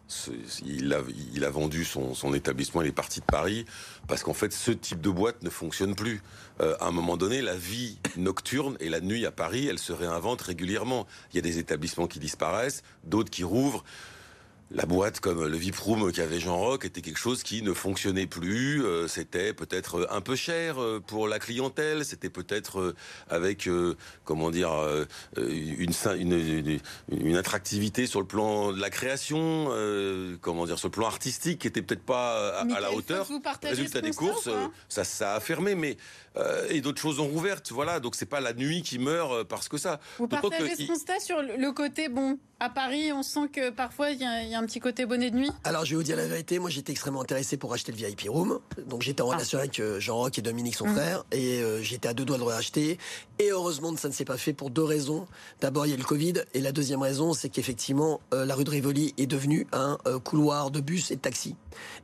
il 0.66 0.94
a, 0.94 1.50
vendu 1.50 1.86
son, 1.86 2.14
son, 2.14 2.34
établissement, 2.34 2.82
il 2.82 2.90
est 2.90 2.92
parti 2.92 3.20
de 3.20 3.26
Paris, 3.26 3.66
parce 4.08 4.24
qu'en 4.24 4.34
fait, 4.34 4.52
ce 4.54 4.72
type 4.72 5.02
de 5.02 5.10
boîte 5.10 5.42
ne 5.44 5.50
fonctionne 5.50 5.96
plus. 5.96 6.22
Euh, 6.62 6.76
à 6.80 6.88
un 6.88 6.92
moment 6.92 7.18
donné, 7.18 7.42
la 7.42 7.56
vie 7.56 7.98
nocturne 8.18 8.78
et 8.80 8.90
la 8.90 9.00
nuit 9.00 9.26
à 9.26 9.32
Paris, 9.32 9.68
elle 9.68 9.80
se 9.80 9.94
réinvente 9.94 10.42
régulièrement. 10.42 11.08
Il 11.32 11.36
y 11.36 11.40
a 11.40 11.44
des 11.44 11.60
établissements 11.60 12.08
qui 12.08 12.20
disparaissent, 12.20 12.84
d'autres 13.06 13.30
qui 13.32 13.44
rouvrent 13.44 13.84
la 14.72 14.86
boîte 14.86 15.20
comme 15.22 15.46
le 15.46 15.58
VIP 15.58 15.78
Room 15.78 16.12
qu'avait 16.12 16.40
Jean 16.40 16.58
Rock 16.58 16.86
était 16.86 17.02
quelque 17.02 17.20
chose 17.20 17.44
qui 17.44 17.62
ne 17.62 17.74
fonctionnait 17.74 18.28
plus. 18.28 18.84
Euh, 18.84 19.08
c'était 19.08 19.54
peut-être 19.54 20.08
un 20.12 20.20
peu 20.20 20.36
cher 20.36 20.82
euh, 20.82 21.00
pour 21.06 21.28
la 21.28 21.40
clientèle. 21.40 22.04
C'était 22.04 22.30
peut-être 22.30 22.80
euh, 22.80 22.96
avec 23.30 23.70
comment 24.26 24.52
dire 24.52 24.72
une, 25.38 25.92
une, 26.18 26.80
une, 27.10 27.38
attractivité 27.38 28.08
sur 28.08 28.20
le 28.20 28.28
plan 28.28 28.72
de 28.72 28.80
la 28.80 28.90
création, 28.90 29.70
comment 30.42 30.66
dire 30.66 30.80
sur 30.80 30.88
le 30.88 30.94
plan 30.94 31.08
artistique 31.08 31.60
qui 31.60 31.68
était 31.68 31.82
peut-être 31.82 32.04
pas 32.04 32.60
à, 32.60 32.80
la 32.80 32.92
hauteur. 32.92 33.28
Résultat 33.64 34.02
des 34.02 34.12
courses, 34.12 34.50
ça, 34.90 35.04
ça 35.04 35.36
a 35.36 35.40
fermé, 35.40 35.76
mais 35.76 35.98
et 36.70 36.82
d'autres 36.82 37.02
choses 37.02 37.20
ont 37.20 37.28
rouvert. 37.28 37.62
Voilà, 37.72 38.00
donc 38.00 38.16
c'est 38.16 38.26
pas 38.26 38.40
la 38.40 38.54
nuit 38.54 38.82
qui 38.82 39.00
meurt 39.00 39.44
parce 39.46 39.70
que 39.70 39.78
ça. 39.78 40.00
Vous 40.18 40.28
partagez 40.28 40.76
ce 40.76 40.88
constat 40.88 41.20
sur 41.20 41.42
le 41.42 41.72
côté 41.72 42.10
bon 42.10 42.38
à 42.60 42.70
Paris, 42.70 43.12
on 43.12 43.24
sent 43.24 43.50
que 43.54 43.70
parfois 43.70 44.10
il 44.10 44.20
y, 44.20 44.26
a 44.26 44.57
un 44.58 44.66
petit 44.66 44.80
côté 44.80 45.06
bonnet 45.06 45.32
de 45.32 45.36
nuit. 45.36 45.52
Alors 45.64 45.86
je 45.86 45.92
vais 45.92 45.96
vous 45.98 46.04
dire 46.04 46.18
la 46.18 46.28
vérité, 46.28 46.60
moi 46.60 46.70
j'étais 46.70 46.92
extrêmement 46.92 47.22
intéressé 47.22 47.58
pour 47.58 47.74
acheter 47.74 47.92
le 47.92 47.98
VIP 47.98 48.30
Room. 48.30 48.60
Donc 48.88 49.02
j'étais 49.02 49.22
en 49.22 49.30
ah. 49.30 49.36
relation 49.36 49.60
avec 49.60 49.80
euh, 49.80 50.00
Jean-Roch 50.00 50.38
et 50.38 50.42
Dominique, 50.42 50.76
son 50.76 50.88
mmh. 50.88 50.94
frère, 50.94 51.26
et 51.32 51.62
euh, 51.62 51.82
j'étais 51.82 52.08
à 52.08 52.14
deux 52.14 52.26
doigts 52.26 52.38
de 52.38 52.44
le 52.44 52.48
racheter. 52.48 52.98
Et 53.40 53.52
heureusement 53.52 53.96
ça 53.96 54.08
ne 54.08 54.14
s'est 54.14 54.26
pas 54.26 54.38
fait 54.38 54.54
pour 54.54 54.70
deux 54.70 54.84
raisons. 54.84 55.28
D'abord 55.62 55.86
il 55.86 55.92
y 55.92 55.94
a 55.94 55.98
le 55.98 56.04
Covid, 56.04 56.34
et 56.54 56.62
la 56.62 56.72
deuxième 56.72 57.02
raison 57.02 57.34
c'est 57.34 57.50
qu'effectivement 57.50 58.20
euh, 58.34 58.46
la 58.46 58.56
rue 58.56 58.64
de 58.64 58.72
Rivoli 58.72 59.14
est 59.18 59.28
devenue 59.28 59.68
un 59.72 59.98
couloir 60.24 60.72
de 60.72 60.80
bus 60.80 61.12
et 61.12 61.16
de 61.16 61.22
taxi 61.22 61.56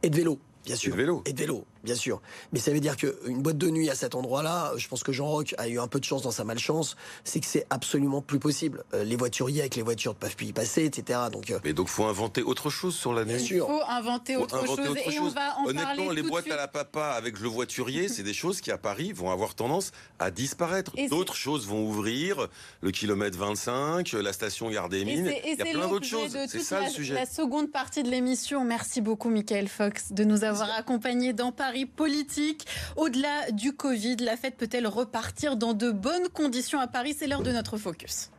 et 0.04 0.10
de 0.10 0.16
vélo. 0.16 0.40
Bien 0.66 0.76
sûr. 0.76 0.94
Et 0.94 0.98
de 0.98 1.02
vélo. 1.02 1.24
Et 1.26 1.34
de 1.34 1.40
vélo 1.40 1.66
bien 1.84 1.96
sûr. 1.96 2.22
Mais 2.52 2.60
ça 2.60 2.72
veut 2.72 2.80
dire 2.80 2.96
qu'une 2.98 3.42
boîte 3.42 3.58
de 3.58 3.70
nuit 3.70 3.90
à 3.90 3.96
cet 3.96 4.16
endroit-là, 4.16 4.74
je 4.78 4.88
pense 4.88 5.04
que 5.04 5.12
Jean 5.12 5.28
Roch 5.28 5.54
a 5.58 5.68
eu 5.68 5.80
un 5.80 5.88
peu 5.88 6.00
de 6.00 6.06
chance 6.06 6.22
dans 6.22 6.32
sa 6.32 6.44
malchance, 6.44 6.96
c'est 7.24 7.40
que 7.40 7.46
c'est 7.46 7.66
absolument 7.70 8.22
plus 8.22 8.40
possible. 8.40 8.84
Euh, 8.94 9.04
les 9.04 9.16
voituriers 9.16 9.62
avec 9.62 9.76
les 9.76 9.82
voitures 9.82 10.14
ne 10.14 10.18
peuvent 10.18 10.36
plus 10.36 10.48
y 10.48 10.54
passer, 10.54 10.86
etc. 10.86 11.20
Donc, 11.32 11.52
euh, 11.52 11.60
Mais 11.64 11.74
donc 11.74 11.88
faut 11.88 12.06
inventer 12.06 12.42
autre 12.42 12.70
chose 12.70 12.96
sur 12.96 13.14
la 13.14 13.26
nuit. 13.26 13.36
Bien 13.36 13.46
sûr. 13.46 13.68
Faut 13.68 13.82
inventer 13.88 14.38
autre 14.38 14.66
chose. 14.66 14.80
et 15.06 15.20
on 15.20 15.28
va 15.28 15.58
en 15.60 15.66
Honnêtement, 15.66 16.12
les 16.12 16.24
boîtes 16.24 16.50
à 16.50 16.56
la 16.56 16.68
papa 16.68 17.14
avec 17.18 17.40
le 17.40 17.48
voiturier, 17.48 18.08
c'est 18.08 18.24
des 18.24 18.34
choses 18.34 18.62
qui 18.62 18.72
à 18.72 18.78
Paris 18.78 19.12
vont 19.12 19.32
avoir 19.32 19.56
tendance 19.56 19.92
à 20.20 20.32
disparaître. 20.32 20.94
D'autres 21.10 21.36
choses 21.36 21.68
vont 21.68 21.86
ouvrir, 21.86 22.48
le 22.82 22.92
kilomètre 22.92 23.38
25, 23.38 24.12
la 24.14 24.34
station 24.34 24.70
Gare 24.70 24.90
des 24.90 25.06
Mines. 25.06 25.32
Il 25.46 25.58
y 25.58 25.62
a 25.62 25.66
plein 25.66 25.88
d'autres 25.88 26.06
choses. 26.06 26.38
C'est 26.48 26.60
ça 26.60 26.82
le 26.82 26.90
sujet. 26.90 27.14
La 27.14 27.26
seconde 27.26 27.72
partie 27.72 28.04
de 28.04 28.10
l'émission. 28.10 28.64
Merci 28.64 29.02
beaucoup, 29.02 29.30
Michael 29.30 29.68
Fox, 29.68 30.12
de 30.12 30.24
nous 30.24 30.44
avoir 30.44 30.72
accompagnés 30.72 31.34
dans 31.34 31.52
Paris 31.52 31.73
politique. 31.86 32.66
Au-delà 32.96 33.52
du 33.52 33.74
Covid, 33.74 34.18
la 34.18 34.38
fête 34.38 34.58
peut-elle 34.58 34.88
repartir 34.88 35.56
dans 35.58 35.74
de 35.74 35.92
bonnes 35.92 36.30
conditions 36.30 36.80
à 36.80 36.88
Paris? 36.88 37.16
C'est 37.18 37.28
l'heure 37.28 37.44
de 37.44 37.52
notre 37.52 37.78
focus. 37.78 38.30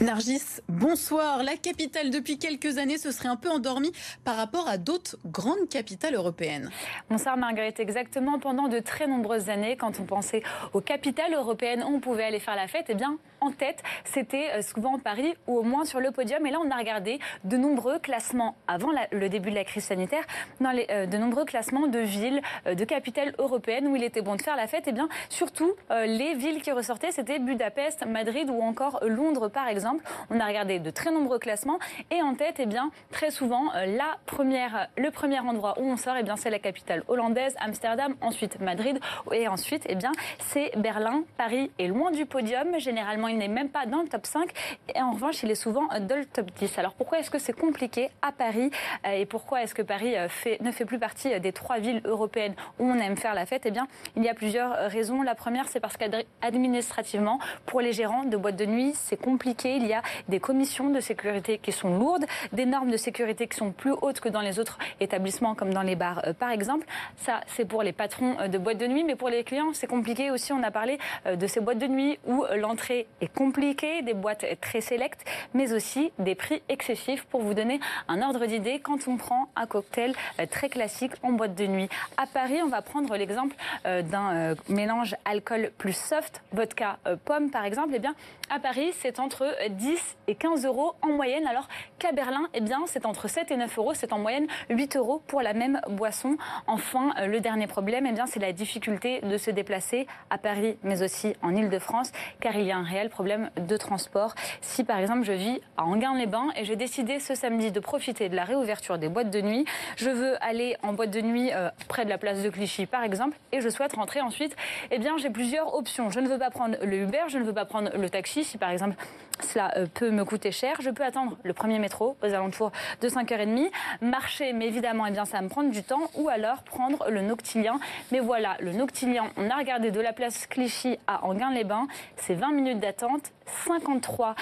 Nargis, 0.00 0.60
bonsoir. 0.68 1.44
La 1.44 1.56
capitale, 1.56 2.10
depuis 2.10 2.36
quelques 2.36 2.78
années, 2.78 2.98
se 2.98 3.12
serait 3.12 3.28
un 3.28 3.36
peu 3.36 3.48
endormie 3.48 3.92
par 4.24 4.34
rapport 4.34 4.66
à 4.68 4.76
d'autres 4.76 5.16
grandes 5.24 5.68
capitales 5.70 6.16
européennes. 6.16 6.68
Bonsoir 7.08 7.36
Marguerite, 7.36 7.78
exactement. 7.78 8.40
Pendant 8.40 8.66
de 8.66 8.80
très 8.80 9.06
nombreuses 9.06 9.50
années, 9.50 9.76
quand 9.76 10.00
on 10.00 10.04
pensait 10.04 10.42
aux 10.72 10.80
capitales 10.80 11.32
européennes, 11.32 11.84
on 11.86 12.00
pouvait 12.00 12.24
aller 12.24 12.40
faire 12.40 12.56
la 12.56 12.66
fête. 12.66 12.86
Eh 12.88 12.94
bien, 12.94 13.18
en 13.40 13.52
tête, 13.52 13.84
c'était 14.04 14.50
euh, 14.54 14.62
souvent 14.62 14.98
Paris 14.98 15.34
ou 15.46 15.58
au 15.58 15.62
moins 15.62 15.84
sur 15.84 16.00
le 16.00 16.10
podium. 16.10 16.44
Et 16.44 16.50
là, 16.50 16.58
on 16.60 16.70
a 16.72 16.76
regardé 16.76 17.20
de 17.44 17.56
nombreux 17.56 18.00
classements 18.00 18.56
avant 18.66 18.90
le 19.12 19.28
début 19.28 19.50
de 19.50 19.54
la 19.54 19.64
crise 19.64 19.84
sanitaire, 19.84 20.24
euh, 20.60 21.06
de 21.06 21.16
nombreux 21.18 21.44
classements 21.44 21.86
de 21.86 22.00
villes, 22.00 22.42
euh, 22.66 22.74
de 22.74 22.84
capitales 22.84 23.32
européennes 23.38 23.86
où 23.86 23.94
il 23.94 24.02
était 24.02 24.22
bon 24.22 24.34
de 24.34 24.42
faire 24.42 24.56
la 24.56 24.66
fête. 24.66 24.84
Eh 24.88 24.92
bien, 24.92 25.08
surtout, 25.28 25.72
les 25.90 26.34
villes 26.34 26.62
qui 26.62 26.72
ressortaient, 26.72 27.12
c'était 27.12 27.38
Budapest, 27.38 28.04
Madrid 28.06 28.50
ou 28.50 28.60
encore 28.60 28.98
Londres, 29.04 29.48
par 29.48 29.68
exemple. 29.68 29.83
On 30.30 30.40
a 30.40 30.46
regardé 30.46 30.78
de 30.78 30.90
très 30.90 31.10
nombreux 31.10 31.38
classements 31.38 31.78
et 32.10 32.22
en 32.22 32.34
tête, 32.34 32.56
eh 32.58 32.66
bien, 32.66 32.90
très 33.10 33.30
souvent, 33.30 33.72
la 33.74 34.16
première, 34.26 34.88
le 34.96 35.10
premier 35.10 35.40
endroit 35.40 35.74
où 35.78 35.84
on 35.84 35.96
sort, 35.96 36.16
eh 36.18 36.22
bien, 36.22 36.36
c'est 36.36 36.50
la 36.50 36.58
capitale 36.58 37.02
hollandaise, 37.08 37.54
Amsterdam, 37.60 38.14
ensuite 38.20 38.60
Madrid 38.60 38.98
et 39.32 39.48
ensuite, 39.48 39.84
eh 39.88 39.94
bien, 39.94 40.12
c'est 40.38 40.72
Berlin, 40.76 41.24
Paris 41.36 41.70
est 41.78 41.88
loin 41.88 42.10
du 42.10 42.26
podium. 42.26 42.78
Généralement, 42.78 43.28
il 43.28 43.38
n'est 43.38 43.48
même 43.48 43.68
pas 43.68 43.86
dans 43.86 44.02
le 44.02 44.08
top 44.08 44.26
5 44.26 44.50
et 44.94 45.00
en 45.00 45.12
revanche, 45.12 45.42
il 45.42 45.50
est 45.50 45.54
souvent 45.54 45.88
dans 46.00 46.16
le 46.16 46.24
top 46.26 46.50
10. 46.52 46.78
Alors 46.78 46.94
pourquoi 46.94 47.18
est-ce 47.18 47.30
que 47.30 47.38
c'est 47.38 47.52
compliqué 47.52 48.10
à 48.22 48.32
Paris 48.32 48.70
euh, 49.06 49.10
et 49.10 49.26
pourquoi 49.26 49.62
est-ce 49.62 49.74
que 49.74 49.82
Paris 49.82 50.16
euh, 50.16 50.28
ne 50.60 50.70
fait 50.70 50.84
plus 50.84 50.98
partie 50.98 51.32
euh, 51.32 51.38
des 51.38 51.52
trois 51.52 51.78
villes 51.78 52.00
européennes 52.04 52.54
où 52.78 52.84
on 52.84 52.98
aime 52.98 53.16
faire 53.16 53.34
la 53.34 53.46
fête? 53.46 53.62
Eh 53.64 53.70
bien, 53.70 53.86
il 54.16 54.22
y 54.22 54.28
a 54.28 54.34
plusieurs 54.34 54.90
raisons. 54.90 55.22
La 55.22 55.34
première, 55.34 55.68
c'est 55.68 55.80
parce 55.80 55.96
qu'administrativement, 55.96 57.38
pour 57.66 57.80
les 57.80 57.92
gérants 57.92 58.24
de 58.24 58.36
boîtes 58.36 58.56
de 58.56 58.66
nuit, 58.66 58.92
c'est 58.94 59.20
compliqué. 59.20 59.73
Il 59.76 59.86
y 59.86 59.92
a 59.92 60.02
des 60.28 60.40
commissions 60.40 60.90
de 60.90 61.00
sécurité 61.00 61.58
qui 61.58 61.72
sont 61.72 61.98
lourdes, 61.98 62.24
des 62.52 62.66
normes 62.66 62.90
de 62.90 62.96
sécurité 62.96 63.46
qui 63.46 63.56
sont 63.56 63.72
plus 63.72 63.92
hautes 63.92 64.20
que 64.20 64.28
dans 64.28 64.40
les 64.40 64.58
autres 64.58 64.78
établissements, 65.00 65.54
comme 65.54 65.72
dans 65.72 65.82
les 65.82 65.96
bars, 65.96 66.22
par 66.38 66.50
exemple. 66.50 66.86
Ça, 67.16 67.40
c'est 67.46 67.64
pour 67.64 67.82
les 67.82 67.92
patrons 67.92 68.36
de 68.48 68.58
boîtes 68.58 68.78
de 68.78 68.86
nuit, 68.86 69.04
mais 69.04 69.16
pour 69.16 69.28
les 69.28 69.44
clients, 69.44 69.72
c'est 69.72 69.86
compliqué 69.86 70.30
aussi. 70.30 70.52
On 70.52 70.62
a 70.62 70.70
parlé 70.70 70.98
de 71.26 71.46
ces 71.46 71.60
boîtes 71.60 71.78
de 71.78 71.86
nuit 71.86 72.18
où 72.26 72.44
l'entrée 72.56 73.06
est 73.20 73.32
compliqué, 73.32 74.02
des 74.02 74.14
boîtes 74.14 74.44
très 74.60 74.80
sélectes, 74.80 75.24
mais 75.54 75.72
aussi 75.72 76.12
des 76.18 76.34
prix 76.34 76.62
excessifs. 76.68 77.24
Pour 77.24 77.42
vous 77.42 77.54
donner 77.54 77.80
un 78.08 78.22
ordre 78.22 78.46
d'idée, 78.46 78.80
quand 78.80 79.08
on 79.08 79.16
prend 79.16 79.48
un 79.56 79.66
cocktail 79.66 80.14
euh, 80.40 80.46
très 80.46 80.68
classique 80.68 81.12
en 81.22 81.32
boîte 81.32 81.54
de 81.54 81.66
nuit. 81.66 81.88
À 82.16 82.26
Paris, 82.26 82.60
on 82.62 82.68
va 82.68 82.82
prendre 82.82 83.16
l'exemple 83.16 83.56
euh, 83.86 84.02
d'un 84.02 84.32
euh, 84.32 84.54
mélange 84.68 85.16
alcool 85.24 85.70
plus 85.78 85.96
soft, 85.96 86.42
vodka 86.52 86.98
pomme 87.24 87.50
par 87.50 87.64
exemple. 87.64 87.90
Eh 87.94 87.98
bien, 87.98 88.14
à 88.50 88.58
Paris, 88.58 88.92
c'est 89.00 89.18
entre 89.18 89.44
10 89.68 90.16
et 90.28 90.34
15 90.34 90.64
euros 90.66 90.94
en 91.02 91.08
moyenne, 91.08 91.46
alors 91.46 91.68
qu'à 91.98 92.12
Berlin, 92.12 92.48
eh 92.54 92.60
bien, 92.60 92.80
c'est 92.86 93.06
entre 93.06 93.28
7 93.28 93.50
et 93.50 93.56
9 93.56 93.78
euros. 93.78 93.94
C'est 93.94 94.12
en 94.12 94.18
moyenne 94.18 94.46
8 94.70 94.96
euros 94.96 95.22
pour 95.26 95.42
la 95.42 95.52
même 95.52 95.80
boisson. 95.88 96.36
Enfin, 96.66 97.12
le 97.26 97.40
dernier 97.40 97.66
problème, 97.66 98.06
eh 98.06 98.12
bien, 98.12 98.26
c'est 98.26 98.40
la 98.40 98.52
difficulté 98.52 99.20
de 99.20 99.36
se 99.38 99.50
déplacer 99.50 100.06
à 100.30 100.38
Paris, 100.38 100.76
mais 100.82 101.02
aussi 101.02 101.34
en 101.42 101.54
Ile-de-France, 101.54 102.12
car 102.40 102.56
il 102.56 102.66
y 102.66 102.72
a 102.72 102.76
un 102.76 102.82
réel 102.82 103.10
problème 103.10 103.50
de 103.56 103.76
transport. 103.76 104.34
Si 104.60 104.84
par 104.84 104.98
exemple 104.98 105.22
je 105.24 105.32
vis 105.32 105.60
à 105.76 105.84
Anguin-les-Bains 105.84 106.48
et 106.56 106.64
j'ai 106.64 106.76
décidé 106.76 107.20
ce 107.20 107.34
samedi 107.34 107.70
de 107.72 107.80
profiter 107.80 108.28
de 108.28 108.36
la 108.36 108.44
réouverture 108.44 108.98
des 108.98 109.08
boîtes 109.08 109.30
de 109.30 109.40
nuit, 109.40 109.64
je 109.96 110.10
veux 110.10 110.42
aller 110.42 110.76
en 110.82 110.92
boîte 110.92 111.10
de 111.10 111.20
nuit 111.20 111.50
euh, 111.52 111.70
près 111.88 112.04
de 112.04 112.10
la 112.10 112.18
place 112.18 112.42
de 112.42 112.48
Clichy 112.50 112.86
par 112.86 113.02
exemple 113.02 113.36
et 113.52 113.60
je 113.60 113.68
souhaite 113.68 113.94
rentrer 113.94 114.20
ensuite, 114.20 114.56
eh 114.90 114.98
bien 114.98 115.16
j'ai 115.18 115.30
plusieurs 115.30 115.74
options. 115.74 116.10
Je 116.10 116.20
ne 116.20 116.28
veux 116.28 116.38
pas 116.38 116.50
prendre 116.50 116.76
le 116.82 116.96
Uber, 116.96 117.24
je 117.28 117.38
ne 117.38 117.44
veux 117.44 117.54
pas 117.54 117.64
prendre 117.64 117.90
le 117.96 118.10
taxi. 118.10 118.44
Si 118.44 118.58
par 118.58 118.70
exemple 118.70 118.96
cela 119.42 119.72
peut 119.94 120.10
me 120.10 120.24
coûter 120.24 120.52
cher. 120.52 120.76
Je 120.80 120.90
peux 120.90 121.04
attendre 121.04 121.36
le 121.42 121.52
premier 121.52 121.78
métro 121.78 122.16
aux 122.22 122.26
alentours 122.26 122.72
de 123.00 123.08
5h30, 123.08 123.70
marcher, 124.00 124.52
mais 124.52 124.66
évidemment, 124.66 125.06
eh 125.06 125.10
bien, 125.10 125.24
ça 125.24 125.38
va 125.38 125.42
me 125.42 125.48
prendre 125.48 125.70
du 125.70 125.82
temps, 125.82 126.10
ou 126.14 126.28
alors 126.28 126.62
prendre 126.62 127.10
le 127.10 127.22
Noctilien. 127.22 127.78
Mais 128.12 128.20
voilà, 128.20 128.56
le 128.60 128.72
Noctilien, 128.72 129.24
on 129.36 129.50
a 129.50 129.56
regardé 129.56 129.90
de 129.90 130.00
la 130.00 130.12
place 130.12 130.46
Clichy 130.46 130.98
à 131.06 131.24
Anguin-les-Bains, 131.24 131.88
c'est 132.16 132.34
20 132.34 132.52
minutes 132.52 132.80
d'attente, 132.80 133.32
53 133.66 134.34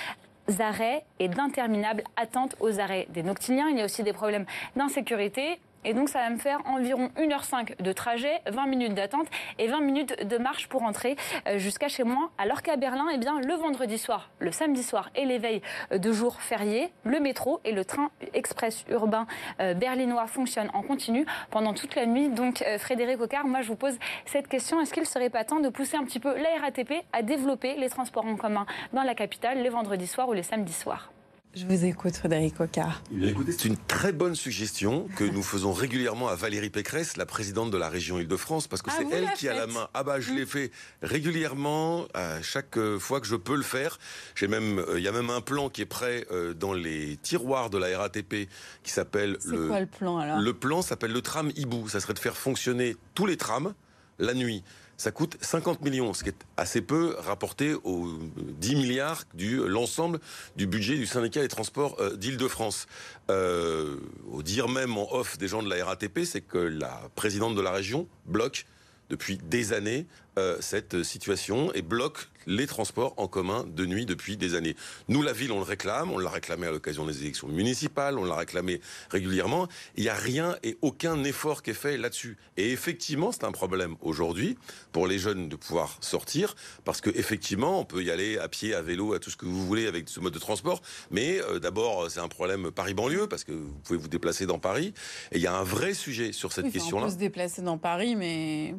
arrêts 0.58 1.04
et 1.18 1.28
d'interminables 1.28 2.02
attentes 2.16 2.56
aux 2.60 2.80
arrêts 2.80 3.06
des 3.10 3.22
Noctiliens. 3.22 3.68
Il 3.68 3.78
y 3.78 3.80
a 3.80 3.84
aussi 3.84 4.02
des 4.02 4.12
problèmes 4.12 4.46
d'insécurité. 4.76 5.60
Et 5.84 5.94
donc, 5.94 6.08
ça 6.08 6.20
va 6.20 6.30
me 6.30 6.38
faire 6.38 6.60
environ 6.66 7.10
1h05 7.16 7.82
de 7.82 7.92
trajet, 7.92 8.40
20 8.46 8.66
minutes 8.66 8.94
d'attente 8.94 9.26
et 9.58 9.66
20 9.66 9.80
minutes 9.80 10.26
de 10.26 10.38
marche 10.38 10.68
pour 10.68 10.82
entrer 10.82 11.16
euh, 11.46 11.58
jusqu'à 11.58 11.88
chez 11.88 12.04
moi. 12.04 12.30
Alors 12.38 12.62
qu'à 12.62 12.76
Berlin, 12.76 13.06
eh 13.12 13.18
bien, 13.18 13.40
le 13.40 13.54
vendredi 13.54 13.98
soir, 13.98 14.30
le 14.38 14.52
samedi 14.52 14.82
soir 14.82 15.10
et 15.16 15.24
les 15.24 15.38
veilles 15.38 15.62
de 15.90 16.12
jours 16.12 16.40
fériés, 16.40 16.92
le 17.04 17.20
métro 17.20 17.60
et 17.64 17.72
le 17.72 17.84
train 17.84 18.10
express 18.34 18.84
urbain 18.88 19.26
euh, 19.60 19.74
berlinois 19.74 20.26
fonctionnent 20.26 20.70
en 20.74 20.82
continu 20.82 21.26
pendant 21.50 21.74
toute 21.74 21.94
la 21.94 22.06
nuit. 22.06 22.28
Donc, 22.28 22.62
euh, 22.62 22.78
Frédéric 22.78 23.20
Ocard, 23.20 23.46
moi, 23.46 23.62
je 23.62 23.68
vous 23.68 23.76
pose 23.76 23.98
cette 24.26 24.48
question. 24.48 24.80
Est-ce 24.80 24.92
qu'il 24.92 25.02
ne 25.02 25.08
serait 25.08 25.30
pas 25.30 25.44
temps 25.44 25.60
de 25.60 25.68
pousser 25.68 25.96
un 25.96 26.04
petit 26.04 26.20
peu 26.20 26.34
la 26.36 26.60
RATP 26.60 26.92
à 27.12 27.22
développer 27.22 27.74
les 27.74 27.88
transports 27.88 28.26
en 28.26 28.36
commun 28.36 28.66
dans 28.92 29.02
la 29.02 29.14
capitale 29.14 29.62
les 29.62 29.68
vendredis 29.68 30.06
soirs 30.06 30.28
ou 30.28 30.32
les 30.32 30.42
samedis 30.42 30.72
soirs? 30.72 31.10
Je 31.54 31.66
vous 31.66 31.84
écoute, 31.84 32.16
Frédéric 32.16 32.58
Ocard. 32.60 33.02
C'est 33.50 33.66
une 33.66 33.76
très 33.76 34.12
bonne 34.12 34.34
suggestion 34.34 35.06
que 35.16 35.24
nous 35.24 35.42
faisons 35.42 35.72
régulièrement 35.72 36.28
à 36.28 36.34
Valérie 36.34 36.70
Pécresse, 36.70 37.18
la 37.18 37.26
présidente 37.26 37.70
de 37.70 37.76
la 37.76 37.90
région 37.90 38.18
Île-de-France, 38.18 38.68
parce 38.68 38.80
que 38.80 38.90
ah, 38.90 38.94
c'est 38.98 39.14
elle 39.14 39.30
qui 39.32 39.48
a 39.48 39.54
la 39.54 39.66
main. 39.66 39.88
Ah 39.92 40.02
bah, 40.02 40.18
je 40.18 40.32
mmh. 40.32 40.36
l'ai 40.36 40.46
fait 40.46 40.70
régulièrement, 41.02 42.06
à 42.14 42.40
chaque 42.40 42.78
euh, 42.78 42.98
fois 42.98 43.20
que 43.20 43.26
je 43.26 43.36
peux 43.36 43.56
le 43.56 43.62
faire. 43.62 43.98
J'ai 44.34 44.48
même, 44.48 44.78
euh, 44.78 44.98
il 44.98 45.04
y 45.04 45.08
a 45.08 45.12
même 45.12 45.28
un 45.28 45.42
plan 45.42 45.68
qui 45.68 45.82
est 45.82 45.86
prêt 45.86 46.26
euh, 46.30 46.54
dans 46.54 46.72
les 46.72 47.18
tiroirs 47.18 47.68
de 47.68 47.76
la 47.76 47.98
RATP 47.98 48.48
qui 48.82 48.90
s'appelle 48.90 49.36
le. 49.44 49.68
quoi 49.68 49.80
le 49.80 49.86
plan 49.86 50.18
alors? 50.18 50.40
Le 50.40 50.54
plan 50.54 50.80
s'appelle 50.80 51.12
le 51.12 51.20
tram 51.20 51.52
Hibou. 51.54 51.88
Ça 51.88 52.00
serait 52.00 52.14
de 52.14 52.18
faire 52.18 52.36
fonctionner 52.36 52.96
tous 53.14 53.26
les 53.26 53.36
trams 53.36 53.74
la 54.18 54.34
nuit 54.34 54.62
ça 55.02 55.10
coûte 55.10 55.36
50 55.40 55.82
millions, 55.82 56.14
ce 56.14 56.22
qui 56.22 56.28
est 56.28 56.46
assez 56.56 56.80
peu 56.80 57.16
rapporté 57.18 57.74
aux 57.74 58.06
10 58.36 58.76
milliards 58.76 59.24
du 59.34 59.56
l'ensemble 59.66 60.20
du 60.54 60.68
budget 60.68 60.94
du 60.96 61.06
syndicat 61.06 61.40
des 61.40 61.48
transports 61.48 61.96
euh, 61.98 62.14
d'Île-de-France. 62.14 62.86
Euh, 63.28 63.96
au 64.30 64.44
dire 64.44 64.68
même 64.68 64.96
en 64.96 65.12
off 65.12 65.38
des 65.38 65.48
gens 65.48 65.60
de 65.60 65.68
la 65.68 65.84
RATP, 65.84 66.20
c'est 66.24 66.40
que 66.40 66.58
la 66.58 67.02
présidente 67.16 67.56
de 67.56 67.60
la 67.60 67.72
région 67.72 68.06
bloque 68.26 68.64
depuis 69.10 69.38
des 69.38 69.72
années 69.72 70.06
euh, 70.38 70.56
cette 70.60 71.02
situation 71.02 71.72
et 71.74 71.82
bloque 71.82 72.30
les 72.46 72.66
transports 72.66 73.14
en 73.16 73.28
commun 73.28 73.64
de 73.66 73.86
nuit 73.86 74.06
depuis 74.06 74.36
des 74.36 74.54
années. 74.54 74.76
Nous, 75.08 75.22
la 75.22 75.32
ville, 75.32 75.52
on 75.52 75.58
le 75.58 75.64
réclame, 75.64 76.10
on 76.10 76.18
l'a 76.18 76.30
réclamé 76.30 76.66
à 76.66 76.70
l'occasion 76.70 77.06
des 77.06 77.22
élections 77.22 77.48
municipales, 77.48 78.18
on 78.18 78.24
l'a 78.24 78.36
réclamé 78.36 78.80
régulièrement. 79.10 79.68
Il 79.96 80.04
n'y 80.04 80.08
a 80.08 80.14
rien 80.14 80.56
et 80.62 80.76
aucun 80.82 81.22
effort 81.24 81.62
qui 81.62 81.70
est 81.70 81.74
fait 81.74 81.96
là-dessus. 81.96 82.36
Et 82.56 82.72
effectivement, 82.72 83.32
c'est 83.32 83.44
un 83.44 83.52
problème 83.52 83.96
aujourd'hui 84.00 84.56
pour 84.92 85.06
les 85.06 85.18
jeunes 85.18 85.48
de 85.48 85.56
pouvoir 85.56 85.98
sortir, 86.00 86.54
parce 86.84 87.00
que 87.00 87.10
effectivement, 87.10 87.80
on 87.80 87.84
peut 87.84 88.02
y 88.02 88.10
aller 88.10 88.38
à 88.38 88.48
pied, 88.48 88.74
à 88.74 88.82
vélo, 88.82 89.14
à 89.14 89.18
tout 89.18 89.30
ce 89.30 89.36
que 89.36 89.46
vous 89.46 89.66
voulez 89.66 89.86
avec 89.86 90.08
ce 90.08 90.20
mode 90.20 90.34
de 90.34 90.38
transport. 90.38 90.82
Mais 91.10 91.40
euh, 91.40 91.58
d'abord, 91.58 92.10
c'est 92.10 92.20
un 92.20 92.28
problème 92.28 92.70
Paris-banlieue, 92.70 93.26
parce 93.26 93.44
que 93.44 93.52
vous 93.52 93.74
pouvez 93.84 93.98
vous 93.98 94.08
déplacer 94.08 94.46
dans 94.46 94.58
Paris. 94.58 94.94
Et 95.30 95.36
il 95.36 95.42
y 95.42 95.46
a 95.46 95.54
un 95.54 95.64
vrai 95.64 95.94
sujet 95.94 96.32
sur 96.32 96.52
cette 96.52 96.70
question-là. 96.70 97.04
On 97.04 97.06
peut 97.06 97.12
se 97.12 97.18
déplacer 97.18 97.62
dans 97.62 97.78
Paris, 97.78 98.16
mais 98.16 98.74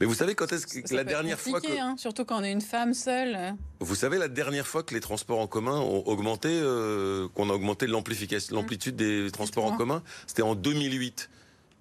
mais 0.00 0.06
vous 0.06 0.14
savez 0.14 0.34
quand 0.34 0.52
est-ce 0.52 0.66
que 0.66 0.94
la 0.94 1.04
dernière 1.04 1.40
fois 1.40 1.60
que 1.60 1.78
hein, 1.78 1.94
surtout 1.96 2.24
quand 2.24 2.40
on 2.40 2.44
est 2.44 2.52
une 2.52 2.60
femme 2.60 2.94
seule. 2.94 3.54
Vous 3.80 3.94
savez 3.94 4.18
la 4.18 4.28
dernière 4.28 4.66
fois 4.66 4.82
que 4.82 4.94
les 4.94 5.00
transports 5.00 5.38
en 5.38 5.46
commun 5.46 5.78
ont 5.78 6.06
augmenté, 6.06 6.48
euh, 6.50 7.28
qu'on 7.34 7.50
a 7.50 7.52
augmenté 7.52 7.86
l'amplification, 7.86 8.54
mmh. 8.54 8.58
l'amplitude 8.58 8.96
des 8.96 9.30
transports 9.30 9.64
en 9.64 9.76
commun, 9.76 10.02
c'était 10.26 10.42
en 10.42 10.54
2008 10.54 11.30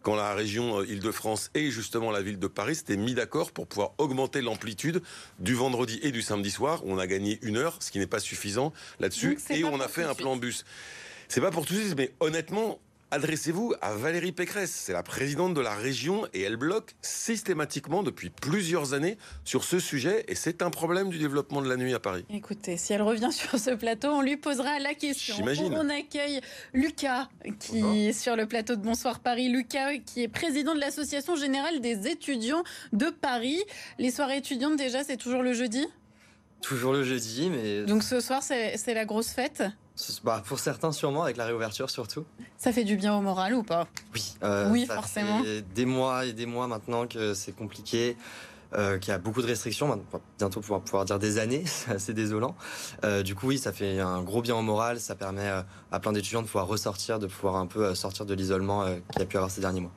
quand 0.04 0.16
la 0.16 0.34
région 0.34 0.80
euh, 0.80 0.86
Île-de-France 0.86 1.50
et 1.56 1.72
justement 1.72 2.12
la 2.12 2.22
ville 2.22 2.38
de 2.38 2.48
Paris 2.48 2.76
s'étaient 2.76 2.98
mis 2.98 3.16
d'accord 3.16 3.52
pour 3.52 3.66
pouvoir 3.66 3.94
augmenter 3.98 4.42
l'amplitude 4.42 5.02
du 5.40 5.56
vendredi 5.56 6.00
et 6.04 6.12
du 6.12 6.22
samedi 6.22 6.52
soir. 6.52 6.82
On 6.86 7.00
a 7.00 7.08
gagné 7.08 7.40
une 7.42 7.58
heure, 7.58 7.78
ce 7.80 7.90
qui 7.90 7.98
n'est 8.00 8.08
pas 8.08 8.20
suffisant 8.20 8.74
là-dessus, 9.00 9.40
et 9.50 9.64
on 9.64 9.80
a 9.80 9.88
fait 9.88 10.04
un 10.04 10.14
plan 10.14 10.36
bus. 10.36 10.66
C'est 11.30 11.42
pas 11.42 11.52
pour 11.52 11.66
tout 11.66 11.74
de 11.74 11.80
suite, 11.80 11.96
mais 11.98 12.14
honnêtement, 12.20 12.80
adressez-vous 13.14 13.76
à 13.80 13.94
Valérie 13.94 14.32
Pécresse. 14.32 14.72
C'est 14.72 14.92
la 14.92 15.04
présidente 15.04 15.54
de 15.54 15.62
la 15.62 15.76
région 15.76 16.26
et 16.34 16.42
elle 16.42 16.58
bloque 16.58 16.96
systématiquement 17.04 18.02
depuis 18.02 18.32
plusieurs 18.32 18.96
années 18.96 19.20
sur 19.46 19.64
ce 19.64 19.80
sujet 19.80 20.26
et 20.28 20.34
c'est 20.34 20.64
un 20.64 20.72
problème 20.72 21.10
du 21.10 21.20
développement 21.20 21.62
de 21.62 21.70
la 21.70 21.78
nuit 21.78 21.94
à 21.94 22.00
Paris. 22.00 22.26
Écoutez, 22.32 22.76
si 22.76 22.92
elle 22.92 23.04
revient 23.04 23.32
sur 23.32 23.60
ce 23.60 23.70
plateau, 23.70 24.08
on 24.08 24.22
lui 24.22 24.36
posera 24.36 24.80
la 24.80 24.96
question. 24.96 25.36
J'imagine. 25.36 25.76
On 25.78 25.90
accueille 25.90 26.42
Lucas 26.74 27.30
qui 27.60 28.08
est 28.08 28.14
sur 28.14 28.36
le 28.36 28.48
plateau 28.48 28.76
de 28.76 28.82
Bonsoir 28.82 29.20
Paris. 29.20 29.48
Lucas 29.48 29.98
qui 29.98 30.24
est 30.24 30.28
président 30.28 30.74
de 30.74 30.80
l'Association 30.80 31.36
générale 31.36 31.82
des 31.82 32.08
étudiants 32.08 32.64
de 32.94 33.12
Paris. 33.12 33.62
Les 34.00 34.10
soirées 34.10 34.38
étudiantes 34.38 34.76
déjà, 34.76 35.04
c'est 35.04 35.18
toujours 35.18 35.44
le 35.44 35.54
jeudi? 35.54 35.86
Toujours 36.62 36.94
le 36.94 37.04
jeudi, 37.04 37.52
mais... 37.52 37.84
Donc 37.84 38.02
ce 38.02 38.20
soir, 38.22 38.42
c'est 38.42 38.94
la 38.94 39.06
grosse 39.06 39.30
fête? 39.30 39.64
Bah, 40.24 40.42
pour 40.46 40.60
certains, 40.60 40.92
sûrement, 40.92 41.24
avec 41.24 41.38
la 41.38 41.46
réouverture 41.46 41.90
surtout. 41.90 42.26
Ça 42.58 42.72
fait 42.72 42.84
du 42.84 42.96
bien 42.96 43.16
au 43.16 43.22
moral 43.22 43.54
ou 43.54 43.64
pas? 43.64 43.88
Oui, 44.14 44.36
euh, 44.44 44.70
oui 44.72 44.86
ça 44.86 44.96
forcément. 44.96 45.44
Fait 45.44 45.62
des 45.62 45.86
mois 45.86 46.26
et 46.26 46.34
des 46.34 46.46
mois 46.46 46.68
maintenant 46.68 47.08
que 47.08 47.34
c'est 47.34 47.56
compliqué. 47.56 48.18
Euh, 48.76 48.98
qu'il 48.98 49.12
y 49.12 49.14
a 49.14 49.20
beaucoup 49.20 49.44
de 49.44 49.48
restrictions, 49.48 50.04
bientôt 50.40 50.60
pouvoir, 50.60 50.82
pouvoir 50.82 51.06
dire 51.06 51.20
des 51.20 51.38
années, 51.38 51.64
c'est 51.68 51.92
assez 51.92 52.14
désolant. 52.14 52.56
Euh, 53.04 53.22
du 53.22 53.36
coup, 53.36 53.48
oui, 53.48 53.60
ça 53.60 53.72
fait 53.72 54.00
un 54.00 54.24
gros 54.24 54.42
bien 54.42 54.56
au 54.56 54.64
moral, 54.64 55.00
ça 55.00 55.14
permet 55.14 55.48
euh, 55.48 55.62
à 55.92 56.00
plein 56.00 56.12
d'étudiants 56.12 56.42
de 56.42 56.48
pouvoir 56.48 56.68
ressortir, 56.68 57.20
de 57.20 57.28
pouvoir 57.28 57.58
un 57.58 57.68
peu 57.68 57.94
sortir 57.94 58.26
de 58.26 58.34
l'isolement 58.34 58.86
qu'il 59.12 59.20
y 59.20 59.22
a 59.22 59.26
pu 59.26 59.38
avoir 59.38 59.52
ces 59.52 59.62
derniers 59.62 59.82
mois. 59.82 59.92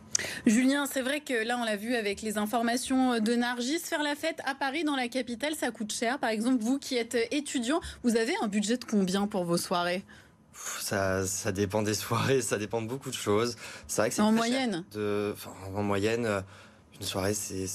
Julien, 0.47 0.87
c'est 0.87 1.03
vrai 1.03 1.21
que 1.21 1.35
là, 1.47 1.59
on 1.61 1.65
l'a 1.65 1.77
vu 1.77 1.95
avec 1.95 2.23
les 2.23 2.39
informations 2.39 3.21
de 3.21 3.35
Nargis, 3.35 3.81
faire 3.81 4.03
la 4.03 4.15
fête 4.15 4.41
à 4.45 4.55
Paris, 4.55 4.85
dans 4.85 4.97
la 4.97 5.09
capitale, 5.09 5.55
ça 5.55 5.71
coûte 5.71 5.93
cher. 5.93 6.19
Par 6.19 6.31
exemple, 6.31 6.63
vous 6.63 6.79
qui 6.79 6.97
êtes 6.97 7.17
étudiant, 7.31 7.81
vous 8.03 8.17
avez 8.17 8.35
un 8.43 8.49
budget 8.49 8.77
de 8.77 8.85
combien 8.85 9.27
pour 9.27 9.45
vos 9.45 9.57
soirées? 9.57 10.05
Ça, 10.81 11.27
ça 11.27 11.53
dépend 11.53 11.83
des 11.83 11.95
soirées, 11.95 12.41
ça 12.41 12.59
dépend 12.59 12.81
de 12.83 12.89
beaucoup 12.89 13.11
de 13.11 13.15
choses. 13.15 13.57
C'est 13.87 14.03
vrai 14.03 14.09
que 14.09 14.15
c'est 14.15 14.23
en 14.23 14.33
moyenne? 14.33 14.85
De, 14.93 15.35
en 15.75 15.83
moyenne, 15.83 16.43
une 17.01 17.07
soirée, 17.07 17.35
c'est 17.35 17.67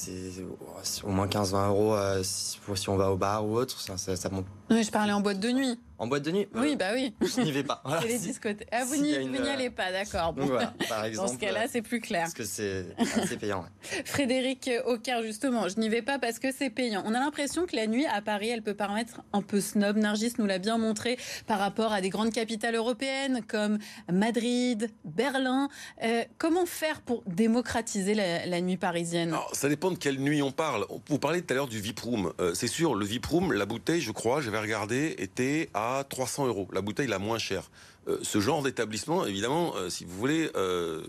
au 1.04 1.10
moins 1.10 1.28
15-20 1.28 1.68
euros 1.68 1.96
euh, 1.96 2.22
si, 2.24 2.60
on 2.88 2.96
va 2.96 3.12
au 3.12 3.18
bar 3.18 3.46
ou 3.46 3.56
autre. 3.56 3.80
Ça, 3.80 3.98
ça, 3.98 4.30
monte. 4.30 4.46
Oui, 4.72 4.84
je 4.84 4.92
parlais 4.92 5.12
en 5.12 5.20
boîte 5.20 5.40
de 5.42 5.52
nuit. 5.52 5.78
En 6.02 6.08
boîte 6.08 6.24
de 6.24 6.32
nuit 6.32 6.48
Oui, 6.56 6.76
bah 6.76 6.94
oui. 6.96 7.14
Je 7.22 7.42
n'y 7.42 7.52
vais 7.52 7.62
pas. 7.64 7.84
Voilà, 7.86 8.08
les 8.08 8.18
discothèques. 8.18 8.68
Ah, 8.72 8.86
vous 8.86 8.96
n'y 8.96 9.14
allez 9.16 9.70
pas, 9.70 9.92
d'accord. 9.92 10.34
Bon. 10.34 10.46
Voilà, 10.46 10.74
par 10.90 11.06
exemple. 11.06 11.28
Dans 11.28 11.34
ce 11.36 11.40
cas-là, 11.40 11.68
c'est 11.70 11.84
plus 11.84 12.00
clair. 12.00 12.22
Parce 12.22 12.34
que 12.34 12.44
c'est 12.44 12.88
assez 12.98 13.38
payant. 13.38 13.66
Frédéric 14.06 14.68
Aucard, 14.88 15.22
justement, 15.22 15.70
je 15.70 15.80
n'y 15.80 15.90
vais 15.90 16.02
pas 16.02 16.18
parce 16.18 16.40
que 16.40 16.52
c'est 16.52 16.72
payant. 16.72 17.04
On 17.06 17.14
a 17.14 17.20
l'impression 17.20 17.68
que 17.68 17.76
la 17.76 17.86
nuit 17.86 18.08
à 18.08 18.20
Paris, 18.22 18.50
elle 18.50 18.64
peut 18.64 18.74
paraître 18.74 19.22
un 19.32 19.44
peu 19.44 19.62
snob. 19.62 19.98
Nargis 19.98 20.34
nous 20.40 20.48
l'a 20.48 20.58
bien 20.58 20.80
montré 20.80 21.20
par 21.46 21.60
rapport 21.60 21.94
à 21.94 22.02
des 22.02 22.10
grandes 22.10 22.34
capitales 22.34 22.74
européennes 22.74 23.42
comme 23.48 23.78
Madrid, 24.12 24.90
Berlin. 25.06 25.70
Euh, 26.04 26.24
comment 26.40 26.66
faire 26.66 27.02
pour 27.02 27.22
démocratiser 27.28 28.16
la, 28.16 28.62
nuit 28.62 28.78
parisienne? 28.78 29.30
Alors, 29.30 29.52
Ça 29.54 29.70
dépend 29.70 29.92
de 29.92 29.98
quelle 29.98 30.20
nuit 30.20 30.42
on 30.42 30.52
parle. 30.52 30.88
Vous 31.10 31.20
parlez 31.20 31.44
tout 31.44 31.54
à 31.54 31.58
l'heure 31.58 31.68
du 31.68 31.80
VIP-room. 31.80 32.34
Euh, 32.40 32.56
c'est 32.56 32.68
sûr, 32.68 32.96
le 32.96 33.06
VIP-room, 33.06 33.54
la 33.54 33.68
bouteille, 33.68 34.02
je 34.02 34.12
crois, 34.12 34.42
j'avais 34.42 34.61
regardé, 34.62 35.16
était 35.18 35.70
à 35.74 36.06
300 36.08 36.48
euros, 36.48 36.68
la 36.72 36.82
bouteille 36.82 37.08
la 37.08 37.20
moins 37.20 37.38
chère. 37.38 37.70
Euh, 38.08 38.18
ce 38.24 38.40
genre 38.40 38.64
d'établissement, 38.64 39.26
évidemment, 39.26 39.76
euh, 39.76 39.90
si 39.90 40.06
vous 40.06 40.18
voulez, 40.18 40.50
euh, 40.56 41.04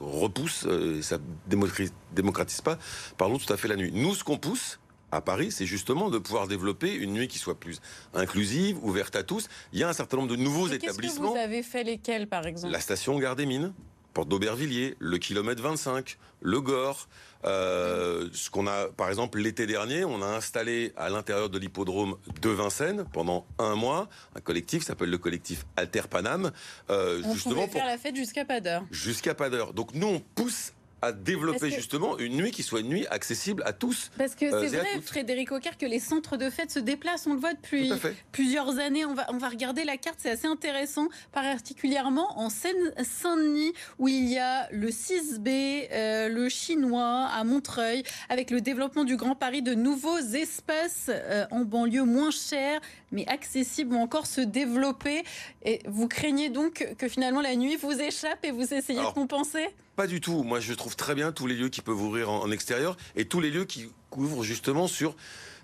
repousse, 0.00 0.66
ça 1.00 1.18
démocratise, 1.46 1.92
démocratise 2.12 2.60
pas, 2.60 2.78
parlons 3.16 3.38
tout 3.38 3.50
à 3.52 3.56
fait 3.56 3.68
la 3.68 3.76
nuit. 3.76 3.90
Nous, 3.94 4.14
ce 4.14 4.24
qu'on 4.24 4.36
pousse, 4.36 4.78
à 5.10 5.22
Paris, 5.22 5.50
c'est 5.50 5.64
justement 5.64 6.10
de 6.10 6.18
pouvoir 6.18 6.48
développer 6.48 6.92
une 6.92 7.14
nuit 7.14 7.28
qui 7.28 7.38
soit 7.38 7.58
plus 7.58 7.80
inclusive, 8.12 8.76
ouverte 8.84 9.16
à 9.16 9.22
tous. 9.22 9.48
Il 9.72 9.78
y 9.78 9.82
a 9.82 9.88
un 9.88 9.94
certain 9.94 10.18
nombre 10.18 10.28
de 10.28 10.36
nouveaux 10.36 10.68
établissements. 10.68 11.32
Que 11.32 11.38
vous 11.38 11.44
avez 11.44 11.62
fait 11.62 11.82
lesquels, 11.82 12.28
par 12.28 12.46
exemple? 12.46 12.72
La 12.72 12.80
station 12.80 13.18
Gare 13.18 13.34
des 13.34 13.46
Mines, 13.46 13.72
Porte 14.18 14.30
d'Aubervilliers, 14.30 14.96
le 14.98 15.16
kilomètre 15.18 15.62
25, 15.62 16.18
le 16.40 16.60
Gore, 16.60 17.08
euh, 17.44 18.28
ce 18.32 18.50
qu'on 18.50 18.66
a, 18.66 18.88
par 18.88 19.08
exemple, 19.10 19.38
l'été 19.38 19.64
dernier, 19.64 20.04
on 20.04 20.22
a 20.22 20.26
installé 20.26 20.92
à 20.96 21.08
l'intérieur 21.08 21.48
de 21.48 21.56
l'hippodrome 21.56 22.16
de 22.42 22.50
Vincennes 22.50 23.04
pendant 23.12 23.46
un 23.60 23.76
mois 23.76 24.08
un 24.34 24.40
collectif 24.40 24.80
qui 24.80 24.86
s'appelle 24.86 25.10
le 25.10 25.18
collectif 25.18 25.66
Alter 25.76 26.02
Paname. 26.10 26.50
Euh, 26.90 27.22
on 27.24 27.32
justement 27.32 27.68
faire 27.68 27.86
la 27.86 27.96
fête 27.96 28.16
jusqu'à 28.16 28.44
pas 28.44 28.60
d'heure. 28.60 28.82
Jusqu'à 28.90 29.36
pas 29.36 29.50
d'heure. 29.50 29.72
Donc 29.72 29.94
nous, 29.94 30.08
on 30.08 30.18
pousse 30.18 30.72
à 31.02 31.12
développer 31.12 31.70
justement 31.70 32.18
une 32.18 32.36
nuit 32.36 32.50
qui 32.50 32.62
soit 32.62 32.80
une 32.80 32.88
nuit 32.88 33.06
accessible 33.08 33.62
à 33.66 33.72
tous. 33.72 34.10
Parce 34.18 34.34
que 34.34 34.50
c'est 34.50 34.76
vrai, 34.76 35.00
Frédéric 35.02 35.52
Aucun, 35.52 35.70
que 35.78 35.86
les 35.86 36.00
centres 36.00 36.36
de 36.36 36.50
fête 36.50 36.70
se 36.70 36.78
déplacent. 36.78 37.26
On 37.26 37.34
le 37.34 37.40
voit 37.40 37.54
depuis 37.54 37.92
plusieurs 38.32 38.78
années. 38.78 39.04
On 39.04 39.14
va, 39.14 39.26
on 39.30 39.38
va 39.38 39.48
regarder 39.48 39.84
la 39.84 39.96
carte, 39.96 40.18
c'est 40.18 40.30
assez 40.30 40.46
intéressant, 40.46 41.08
particulièrement 41.32 42.38
en 42.38 42.50
Seine-Saint-Denis, 42.50 43.72
où 43.98 44.08
il 44.08 44.28
y 44.28 44.38
a 44.38 44.68
le 44.70 44.88
6B, 44.88 45.88
euh, 45.92 46.28
le 46.28 46.48
chinois 46.48 47.28
à 47.32 47.44
Montreuil, 47.44 48.02
avec 48.28 48.50
le 48.50 48.60
développement 48.60 49.04
du 49.04 49.16
Grand 49.16 49.34
Paris, 49.34 49.62
de 49.62 49.74
nouveaux 49.74 50.18
espaces 50.18 51.10
euh, 51.10 51.46
en 51.50 51.60
banlieue 51.60 52.04
moins 52.04 52.30
chers, 52.30 52.80
mais 53.12 53.26
accessibles, 53.28 53.94
vont 53.94 54.02
encore 54.02 54.26
se 54.26 54.40
développer. 54.40 55.22
Et 55.64 55.80
vous 55.86 56.08
craignez 56.08 56.48
donc 56.48 56.94
que 56.98 57.08
finalement 57.08 57.40
la 57.40 57.56
nuit 57.56 57.76
vous 57.76 58.00
échappe 58.00 58.44
et 58.44 58.50
vous 58.50 58.74
essayez 58.74 59.00
de 59.00 59.12
compenser? 59.12 59.68
Pas 59.98 60.06
du 60.06 60.20
tout. 60.20 60.44
Moi, 60.44 60.60
je 60.60 60.74
trouve 60.74 60.94
très 60.94 61.16
bien 61.16 61.32
tous 61.32 61.48
les 61.48 61.56
lieux 61.56 61.70
qui 61.70 61.80
peuvent 61.80 62.00
ouvrir 62.00 62.30
en, 62.30 62.48
extérieur 62.52 62.96
et 63.16 63.24
tous 63.24 63.40
les 63.40 63.50
lieux 63.50 63.64
qui 63.64 63.90
couvrent 64.10 64.44
justement 64.44 64.86
sur 64.86 65.16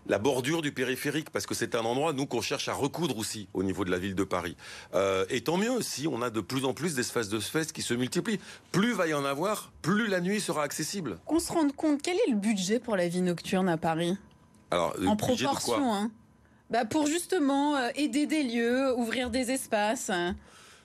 la 0.09 0.19
bordure 0.19 0.61
du 0.61 0.73
périphérique, 0.73 1.31
parce 1.31 1.47
que 1.47 1.55
c'est 1.55 1.77
un 1.77 1.83
endroit, 1.83 2.13
nous, 2.13 2.27
qu'on 2.27 2.41
cherche 2.41 2.69
à 2.69 2.75
recoudre 2.75 3.17
aussi 3.17 3.47
au 3.55 3.63
niveau 3.63 3.85
de 3.85 3.93
la 3.93 3.99
ville 3.99 4.17
de 4.17 4.25
Paris. 4.25 4.57
Euh, 4.93 5.25
et 5.31 5.43
tant 5.43 5.57
mieux 5.57 5.81
si 5.83 6.09
on 6.09 6.21
a 6.21 6.31
de 6.31 6.41
plus 6.41 6.65
en 6.65 6.75
plus 6.75 6.97
d'espaces 6.97 7.29
de 7.29 7.39
fête 7.39 7.73
qui 7.73 7.81
se 7.81 7.95
multiplient. 7.95 8.41
Plus 8.73 8.93
va 8.93 9.07
y 9.07 9.15
en 9.15 9.25
avoir, 9.25 9.71
plus 9.83 10.09
la 10.09 10.21
nuit 10.21 10.41
sera 10.41 10.65
accessible. 10.65 11.19
Qu'on 11.27 11.39
se 11.39 11.53
rende 11.53 11.73
compte, 11.73 12.03
quel 12.03 12.17
est 12.17 12.31
le 12.31 12.37
budget 12.37 12.81
pour 12.81 12.97
la 12.97 13.07
vie 13.07 13.23
nocturne 13.23 13.69
à 13.69 13.77
Paris? 13.77 14.19
Alors, 14.73 14.97
En 15.07 15.15
proportion, 15.15 15.95
hein 15.95 16.11
bah 16.71 16.85
Pour 16.85 17.07
justement 17.07 17.77
euh, 17.77 17.91
aider 17.95 18.27
des 18.27 18.43
lieux, 18.43 18.99
ouvrir 18.99 19.31
des 19.31 19.53
espaces. 19.53 20.11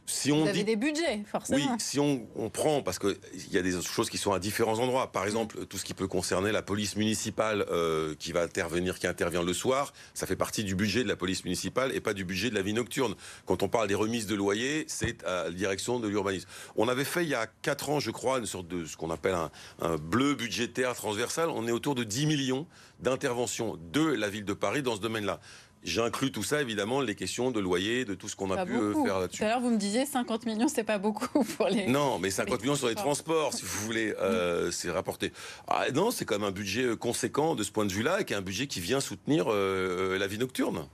Si 0.09 0.31
on 0.31 0.41
Vous 0.41 0.47
avez 0.47 0.63
des 0.63 0.75
budgets, 0.75 1.23
forcément. 1.25 1.57
Oui, 1.57 1.67
si 1.79 1.99
on, 1.99 2.49
prend, 2.49 2.81
parce 2.81 2.97
qu'il 2.97 3.15
y 3.51 3.57
a 3.57 3.61
des 3.61 3.79
choses 3.81 4.09
qui 4.09 4.17
sont 4.17 4.33
à 4.33 4.39
différents 4.39 4.79
endroits. 4.79 5.11
Par 5.11 5.25
exemple, 5.25 5.65
tout 5.67 5.77
ce 5.77 5.85
qui 5.85 5.93
peut 5.93 6.07
concerner 6.07 6.51
la 6.51 6.63
police 6.63 6.95
municipale 6.95 7.65
euh, 7.69 8.15
qui 8.17 8.31
va 8.31 8.41
intervenir, 8.41 8.97
qui 8.97 9.07
intervient 9.07 9.43
le 9.43 9.53
soir, 9.53 9.93
ça 10.13 10.25
fait 10.25 10.35
partie 10.35 10.63
du 10.63 10.75
budget 10.75 11.03
de 11.03 11.07
la 11.07 11.15
police 11.15 11.43
municipale 11.43 11.95
et 11.95 12.01
pas 12.01 12.13
du 12.13 12.25
budget 12.25 12.49
de 12.49 12.55
la 12.55 12.61
vie 12.61 12.73
nocturne. 12.73 13.15
Quand 13.45 13.61
on 13.61 13.69
parle 13.69 13.87
des 13.87 13.95
remises 13.95 14.25
de 14.25 14.35
loyer, 14.35 14.85
c'est 14.87 15.23
à 15.25 15.45
la 15.45 15.51
direction 15.51 15.99
de 15.99 16.07
l'urbanisme. 16.07 16.47
On 16.75 16.87
avait 16.87 17.05
fait 17.05 17.23
il 17.23 17.29
y 17.29 17.35
a 17.35 17.47
4 17.61 17.89
ans, 17.89 17.99
je 17.99 18.11
crois, 18.11 18.39
une 18.39 18.45
sorte 18.45 18.67
de 18.67 18.85
ce 18.85 18.97
qu'on 18.97 19.11
appelle 19.11 19.35
un, 19.35 19.51
un 19.79 19.97
bleu 19.97 20.33
budgétaire 20.33 20.95
transversal. 20.95 21.49
On 21.49 21.67
est 21.67 21.71
autour 21.71 21.93
de 21.93 22.03
10 22.03 22.25
millions 22.25 22.67
d'interventions 22.99 23.77
de 23.91 24.01
la 24.01 24.29
ville 24.29 24.45
de 24.45 24.53
Paris 24.53 24.81
dans 24.81 24.95
ce 24.95 25.01
domaine-là. 25.01 25.39
J'inclus 25.83 26.31
tout 26.31 26.43
ça, 26.43 26.61
évidemment, 26.61 26.99
les 26.99 27.15
questions 27.15 27.51
de 27.51 27.59
loyer, 27.59 28.03
de 28.03 28.13
tout 28.13 28.27
ce 28.27 28.35
qu'on 28.35 28.51
a 28.51 28.65
pu 28.65 28.73
euh, 28.73 28.93
faire 29.03 29.19
là-dessus. 29.19 29.39
Tout 29.39 29.45
à 29.45 29.47
l'heure, 29.47 29.61
vous 29.61 29.69
me 29.69 29.77
disiez 29.77 30.05
50 30.05 30.45
millions, 30.45 30.67
c'est 30.67 30.83
pas 30.83 30.97
beaucoup 30.97 31.43
pour 31.57 31.67
les. 31.67 31.87
Non, 31.87 32.19
mais 32.19 32.29
50 32.29 32.61
millions 32.61 32.75
sur 32.75 32.89
les 32.89 32.95
transports, 32.95 33.53
si 33.53 33.63
vous 33.63 33.85
voulez, 33.85 34.13
euh, 34.19 34.71
c'est 34.71 34.91
rapporté. 34.91 35.31
Ah, 35.67 35.85
non, 35.93 36.11
c'est 36.11 36.25
quand 36.25 36.37
même 36.37 36.47
un 36.47 36.51
budget 36.51 36.83
euh, 36.83 36.95
conséquent 36.95 37.55
de 37.55 37.63
ce 37.63 37.71
point 37.71 37.85
de 37.85 37.93
vue-là, 37.93 38.21
et 38.21 38.25
qui 38.25 38.33
est 38.33 38.37
un 38.37 38.41
budget 38.41 38.67
qui 38.67 38.81
vient 38.81 38.99
soutenir 38.99 39.49
la 39.49 40.27
vie 40.27 40.37
nocturne. 40.37 40.85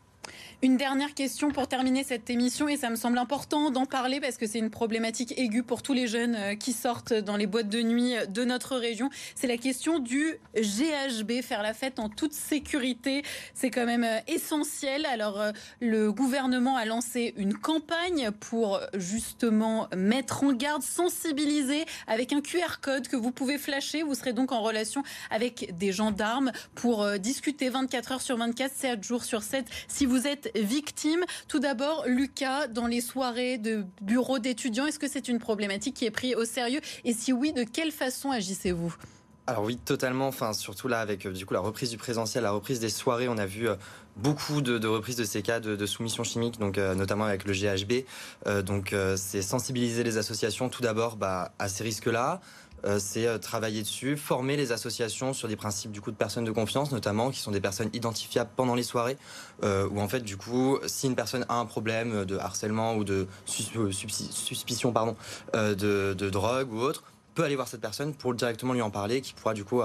Une 0.65 0.77
dernière 0.77 1.13
question 1.13 1.51
pour 1.51 1.67
terminer 1.67 2.03
cette 2.03 2.27
émission, 2.31 2.67
et 2.67 2.75
ça 2.75 2.89
me 2.89 2.95
semble 2.95 3.19
important 3.19 3.69
d'en 3.69 3.85
parler 3.85 4.19
parce 4.19 4.35
que 4.35 4.47
c'est 4.47 4.57
une 4.57 4.71
problématique 4.71 5.37
aiguë 5.37 5.61
pour 5.61 5.83
tous 5.83 5.93
les 5.93 6.07
jeunes 6.07 6.33
euh, 6.33 6.55
qui 6.55 6.73
sortent 6.73 7.13
dans 7.13 7.37
les 7.37 7.45
boîtes 7.45 7.69
de 7.69 7.83
nuit 7.83 8.15
de 8.29 8.43
notre 8.43 8.75
région. 8.75 9.11
C'est 9.35 9.45
la 9.45 9.57
question 9.57 9.99
du 9.99 10.39
GHB, 10.55 11.43
faire 11.43 11.61
la 11.61 11.75
fête 11.75 11.99
en 11.99 12.09
toute 12.09 12.33
sécurité. 12.33 13.21
C'est 13.53 13.69
quand 13.69 13.85
même 13.85 14.03
euh, 14.03 14.17
essentiel. 14.27 15.05
Alors, 15.05 15.39
euh, 15.39 15.51
le 15.81 16.11
gouvernement 16.11 16.77
a 16.77 16.85
lancé 16.85 17.35
une 17.37 17.53
campagne 17.53 18.31
pour 18.31 18.79
justement 18.95 19.87
mettre 19.95 20.43
en 20.43 20.51
garde, 20.51 20.81
sensibiliser 20.81 21.85
avec 22.07 22.33
un 22.33 22.41
QR 22.41 22.79
code 22.81 23.07
que 23.07 23.15
vous 23.15 23.29
pouvez 23.29 23.59
flasher. 23.59 24.01
Vous 24.01 24.15
serez 24.15 24.33
donc 24.33 24.51
en 24.51 24.63
relation 24.63 25.03
avec 25.29 25.77
des 25.77 25.91
gendarmes 25.91 26.51
pour 26.73 27.07
discuter 27.19 27.69
24 27.69 28.13
heures 28.13 28.21
sur 28.21 28.37
24, 28.37 28.71
7 28.73 29.03
jours 29.03 29.23
sur 29.23 29.43
7 29.43 29.63
si 29.87 30.07
vous 30.07 30.25
êtes 30.25 30.54
victime. 30.55 31.23
Tout 31.47 31.59
d'abord, 31.59 32.03
Lucas, 32.07 32.67
dans 32.67 32.87
les 32.87 33.01
soirées 33.01 33.57
de 33.57 33.85
bureaux 34.01 34.39
d'étudiants, 34.39 34.85
est-ce 34.85 34.99
que 34.99 35.07
c'est 35.07 35.27
une 35.27 35.39
problématique 35.39 35.95
qui 35.95 36.05
est 36.05 36.11
prise 36.11 36.35
au 36.35 36.45
sérieux? 36.45 36.81
Et 37.03 37.13
si 37.13 37.33
oui, 37.33 37.53
de 37.53 37.63
quelle 37.63 37.91
façon 37.91 38.31
agissez-vous? 38.31 38.95
Alors 39.47 39.63
oui, 39.63 39.77
totalement. 39.77 40.27
Enfin, 40.27 40.53
surtout 40.53 40.87
là, 40.87 40.99
avec 40.99 41.25
euh, 41.25 41.31
du 41.31 41.45
coup 41.45 41.53
la 41.53 41.59
reprise 41.59 41.91
du 41.91 41.97
présentiel, 41.97 42.43
la 42.43 42.51
reprise 42.51 42.79
des 42.79 42.89
soirées, 42.89 43.27
on 43.29 43.37
a 43.37 43.45
vu 43.45 43.69
euh, 43.69 43.75
beaucoup 44.15 44.61
de, 44.61 44.87
reprises 44.87 45.17
de 45.17 45.23
ces 45.23 45.43
cas 45.43 45.59
de, 45.59 45.85
soumission 45.85 46.23
chimique, 46.23 46.59
donc 46.59 46.79
euh, 46.79 46.95
notamment 46.95 47.25
avec 47.25 47.43
le 47.45 47.53
GHB. 47.53 48.05
donc 48.65 48.95
c'est 49.17 49.41
sensibiliser 49.41 50.03
les 50.03 50.17
associations 50.17 50.69
tout 50.69 50.81
d'abord 50.81 51.17
bah, 51.17 51.51
à 51.59 51.67
ces 51.67 51.83
risques-là, 51.83 52.39
euh, 52.83 52.99
c'est 52.99 53.25
euh, 53.25 53.37
travailler 53.37 53.81
dessus, 53.81 54.17
former 54.17 54.57
les 54.57 54.71
associations 54.71 55.33
sur 55.33 55.47
des 55.47 55.55
principes 55.55 55.91
du 55.91 56.01
coup 56.01 56.11
de 56.11 56.15
personnes 56.15 56.43
de 56.43 56.51
confiance, 56.51 56.91
notamment 56.91 57.31
qui 57.31 57.39
sont 57.39 57.51
des 57.51 57.61
personnes 57.61 57.89
identifiables 57.93 58.49
pendant 58.55 58.75
les 58.75 58.83
soirées, 58.83 59.17
euh, 59.63 59.87
où 59.89 59.99
en 59.99 60.07
fait 60.07 60.21
du 60.21 60.37
coup, 60.37 60.77
si 60.85 61.07
une 61.07 61.15
personne 61.15 61.45
a 61.49 61.55
un 61.55 61.65
problème 61.65 62.25
de 62.25 62.37
harcèlement 62.37 62.95
ou 62.95 63.03
de 63.03 63.27
suspicion 63.45 64.91
pardon 64.91 65.15
de, 65.53 66.13
de 66.13 66.29
drogue 66.29 66.71
ou 66.71 66.79
autre, 66.79 67.03
peut 67.33 67.43
aller 67.43 67.55
voir 67.55 67.67
cette 67.67 67.81
personne 67.81 68.13
pour 68.13 68.33
directement 68.33 68.73
lui 68.73 68.81
en 68.81 68.91
parler, 68.91 69.21
qui 69.21 69.33
pourra 69.33 69.53
du 69.53 69.63
coup 69.63 69.81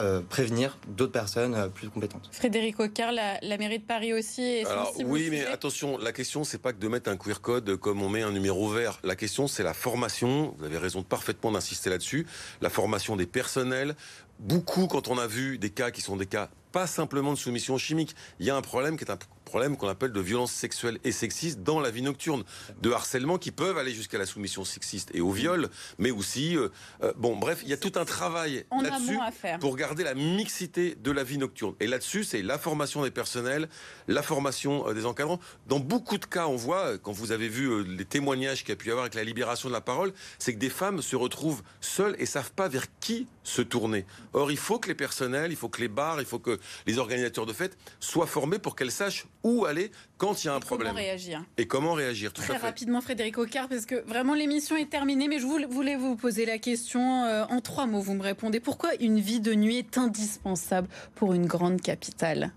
euh, 0.00 0.20
prévenir 0.20 0.78
d'autres 0.88 1.12
personnes 1.12 1.54
euh, 1.54 1.68
plus 1.68 1.88
compétentes. 1.88 2.28
Frédéric 2.32 2.80
Ocard, 2.80 3.12
la, 3.12 3.58
mairie 3.58 3.78
de 3.78 3.84
Paris 3.84 4.12
aussi 4.12 4.42
est 4.42 4.66
Alors, 4.66 4.92
Oui, 5.04 5.28
mais 5.30 5.46
attention, 5.46 5.98
la 5.98 6.12
question, 6.12 6.44
c'est 6.44 6.58
pas 6.58 6.72
que 6.72 6.78
de 6.78 6.88
mettre 6.88 7.10
un 7.10 7.16
QR 7.16 7.40
code 7.40 7.76
comme 7.76 8.02
on 8.02 8.08
met 8.08 8.22
un 8.22 8.32
numéro 8.32 8.68
vert. 8.68 8.98
La 9.04 9.16
question, 9.16 9.46
c'est 9.46 9.62
la 9.62 9.74
formation. 9.74 10.54
Vous 10.58 10.64
avez 10.64 10.78
raison 10.78 11.02
parfaitement 11.02 11.52
d'insister 11.52 11.90
là-dessus. 11.90 12.26
La 12.60 12.70
formation 12.70 13.16
des 13.16 13.26
personnels. 13.26 13.94
Beaucoup, 14.38 14.86
quand 14.86 15.08
on 15.08 15.18
a 15.18 15.26
vu 15.26 15.58
des 15.58 15.70
cas 15.70 15.90
qui 15.90 16.00
sont 16.00 16.16
des 16.16 16.26
cas 16.26 16.48
pas 16.72 16.86
simplement 16.86 17.32
de 17.32 17.38
soumission 17.38 17.78
chimique, 17.78 18.14
il 18.38 18.46
y 18.46 18.50
a 18.50 18.56
un 18.56 18.62
problème 18.62 18.96
qui 18.96 19.04
est 19.04 19.10
un 19.10 19.18
problème 19.50 19.76
qu'on 19.76 19.88
appelle 19.88 20.12
de 20.12 20.20
violence 20.20 20.52
sexuelle 20.52 20.98
et 21.02 21.10
sexiste 21.10 21.64
dans 21.64 21.80
la 21.80 21.90
vie 21.90 22.02
nocturne, 22.02 22.44
de 22.80 22.92
harcèlement 22.92 23.36
qui 23.36 23.50
peuvent 23.50 23.78
aller 23.78 23.92
jusqu'à 23.92 24.16
la 24.16 24.24
soumission 24.24 24.64
sexiste 24.64 25.10
et 25.12 25.20
au 25.20 25.32
viol, 25.32 25.68
mais 25.98 26.12
aussi, 26.12 26.56
euh, 26.56 26.68
euh, 27.02 27.12
bon, 27.16 27.36
bref, 27.36 27.60
il 27.64 27.68
y 27.68 27.72
a 27.72 27.76
tout 27.76 27.92
un 27.96 28.04
travail 28.04 28.64
là-dessus 28.70 29.18
pour 29.58 29.74
garder 29.76 30.04
la 30.04 30.14
mixité 30.14 30.94
de 30.94 31.10
la 31.10 31.24
vie 31.24 31.36
nocturne. 31.36 31.74
Et 31.80 31.88
là-dessus, 31.88 32.22
c'est 32.22 32.42
la 32.42 32.58
formation 32.58 33.02
des 33.02 33.10
personnels, 33.10 33.68
la 34.06 34.22
formation 34.22 34.88
euh, 34.88 34.94
des 34.94 35.04
encadrants. 35.04 35.40
Dans 35.66 35.80
beaucoup 35.80 36.18
de 36.18 36.26
cas, 36.26 36.46
on 36.46 36.56
voit, 36.56 36.96
quand 36.98 37.12
vous 37.12 37.32
avez 37.32 37.48
vu 37.48 37.84
les 37.84 38.04
témoignages 38.04 38.60
qu'il 38.60 38.70
y 38.70 38.72
a 38.72 38.76
pu 38.76 38.86
y 38.86 38.90
avoir 38.90 39.04
avec 39.04 39.14
la 39.14 39.24
libération 39.24 39.68
de 39.68 39.74
la 39.74 39.80
parole, 39.80 40.12
c'est 40.38 40.54
que 40.54 40.60
des 40.60 40.70
femmes 40.70 41.02
se 41.02 41.16
retrouvent 41.16 41.62
seules 41.80 42.14
et 42.20 42.26
savent 42.26 42.52
pas 42.52 42.68
vers 42.68 42.86
qui 43.00 43.26
se 43.42 43.62
tourner. 43.62 44.04
Or, 44.32 44.50
il 44.50 44.56
faut 44.56 44.78
que 44.78 44.88
les 44.88 44.94
personnels, 44.94 45.50
il 45.50 45.56
faut 45.56 45.68
que 45.68 45.80
les 45.80 45.88
bars, 45.88 46.20
il 46.20 46.26
faut 46.26 46.38
que 46.38 46.58
les 46.86 46.98
organisateurs 46.98 47.46
de 47.46 47.52
fêtes 47.52 47.76
soient 47.98 48.26
formés 48.26 48.58
pour 48.58 48.76
qu'elles 48.76 48.90
sachent 48.90 49.26
où 49.42 49.64
aller 49.64 49.90
quand 50.18 50.44
il 50.44 50.48
y 50.48 50.50
a 50.50 50.54
un 50.54 50.60
problème. 50.60 50.92
Comment 50.92 51.00
réagir? 51.00 51.44
Et 51.56 51.66
comment 51.66 51.92
réagir 51.94 52.32
Très 52.32 52.56
rapidement, 52.56 53.00
Frédéric 53.00 53.38
Ocard, 53.38 53.68
parce 53.68 53.86
que 53.86 54.06
vraiment 54.06 54.34
l'émission 54.34 54.76
est 54.76 54.90
terminée, 54.90 55.28
mais 55.28 55.38
je 55.38 55.46
voulais 55.46 55.96
vous 55.96 56.16
poser 56.16 56.44
la 56.44 56.58
question 56.58 57.24
euh, 57.24 57.44
en 57.44 57.60
trois 57.60 57.86
mots. 57.86 58.00
Vous 58.00 58.14
me 58.14 58.22
répondez. 58.22 58.60
Pourquoi 58.60 58.94
une 59.00 59.20
vie 59.20 59.40
de 59.40 59.54
nuit 59.54 59.78
est 59.78 59.98
indispensable 59.98 60.88
pour 61.14 61.32
une 61.32 61.46
grande 61.46 61.80
capitale? 61.80 62.52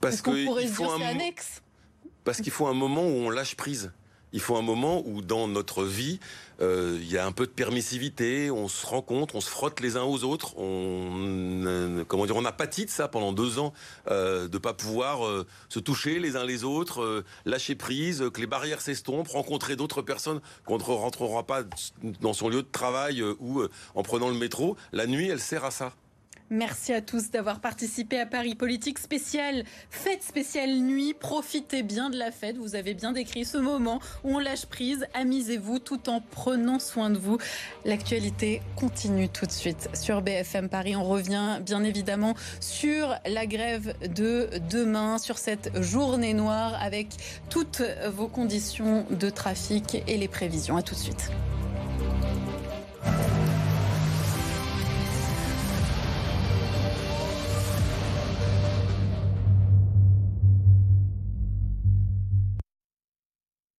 Parce 0.00 0.22
qu'il 0.22 0.46
faut 0.68 0.90
un 0.90 1.00
annexe? 1.00 1.62
Parce 2.24 2.40
qu'il 2.40 2.52
faut 2.52 2.66
un 2.66 2.74
moment 2.74 3.02
où 3.02 3.12
on 3.12 3.30
lâche 3.30 3.54
prise. 3.56 3.92
Il 4.32 4.40
faut 4.40 4.56
un 4.56 4.62
moment 4.62 5.02
où 5.06 5.22
dans 5.22 5.48
notre 5.48 5.84
vie, 5.84 6.20
euh, 6.60 6.98
il 7.00 7.10
y 7.10 7.18
a 7.18 7.26
un 7.26 7.32
peu 7.32 7.46
de 7.46 7.50
permissivité, 7.50 8.50
on 8.50 8.68
se 8.68 8.86
rencontre, 8.86 9.34
on 9.34 9.40
se 9.40 9.48
frotte 9.48 9.80
les 9.80 9.96
uns 9.96 10.04
aux 10.04 10.24
autres, 10.24 10.56
on 10.58 11.10
euh, 11.66 12.04
comment 12.06 12.26
dire, 12.26 12.36
on 12.36 12.44
a 12.44 12.52
pâti 12.52 12.84
de 12.84 12.90
ça 12.90 13.08
pendant 13.08 13.32
deux 13.32 13.58
ans, 13.58 13.72
euh, 14.08 14.48
de 14.48 14.58
pas 14.58 14.74
pouvoir 14.74 15.26
euh, 15.26 15.46
se 15.68 15.78
toucher 15.78 16.18
les 16.18 16.36
uns 16.36 16.44
les 16.44 16.64
autres, 16.64 17.24
lâcher 17.44 17.74
prise, 17.74 18.24
que 18.32 18.40
les 18.40 18.46
barrières 18.46 18.80
s'estompent, 18.80 19.28
rencontrer 19.28 19.76
d'autres 19.76 20.02
personnes 20.02 20.40
qu'on 20.64 20.78
ne 20.78 20.82
rentrera 20.82 21.46
pas 21.46 21.62
dans 22.20 22.32
son 22.32 22.48
lieu 22.48 22.62
de 22.62 22.68
travail 22.70 23.22
ou 23.40 23.62
en 23.94 24.02
prenant 24.02 24.28
le 24.28 24.36
métro. 24.36 24.76
La 24.92 25.06
nuit, 25.06 25.28
elle 25.28 25.40
sert 25.40 25.64
à 25.64 25.70
ça. 25.70 25.92
Merci 26.52 26.92
à 26.92 27.00
tous 27.00 27.30
d'avoir 27.30 27.60
participé 27.60 28.18
à 28.18 28.26
Paris 28.26 28.56
Politique 28.56 28.98
spéciale, 28.98 29.62
fête 29.88 30.24
spéciale 30.24 30.80
nuit. 30.80 31.14
Profitez 31.14 31.84
bien 31.84 32.10
de 32.10 32.18
la 32.18 32.32
fête. 32.32 32.56
Vous 32.56 32.74
avez 32.74 32.92
bien 32.92 33.12
décrit 33.12 33.44
ce 33.44 33.56
moment 33.56 34.00
où 34.24 34.34
on 34.34 34.40
lâche 34.40 34.66
prise. 34.66 35.06
Amusez-vous 35.14 35.78
tout 35.78 36.08
en 36.08 36.20
prenant 36.20 36.80
soin 36.80 37.10
de 37.10 37.18
vous. 37.18 37.38
L'actualité 37.84 38.62
continue 38.74 39.28
tout 39.28 39.46
de 39.46 39.52
suite 39.52 39.88
sur 39.94 40.22
BFM 40.22 40.68
Paris. 40.68 40.96
On 40.96 41.04
revient 41.04 41.60
bien 41.64 41.84
évidemment 41.84 42.34
sur 42.58 43.14
la 43.26 43.46
grève 43.46 43.94
de 44.12 44.48
demain, 44.68 45.18
sur 45.18 45.38
cette 45.38 45.80
journée 45.80 46.34
noire 46.34 46.74
avec 46.82 47.10
toutes 47.48 47.82
vos 48.12 48.26
conditions 48.26 49.06
de 49.08 49.30
trafic 49.30 50.02
et 50.08 50.16
les 50.16 50.28
prévisions. 50.28 50.76
À 50.76 50.82
tout 50.82 50.96
de 50.96 51.00
suite. 51.00 51.30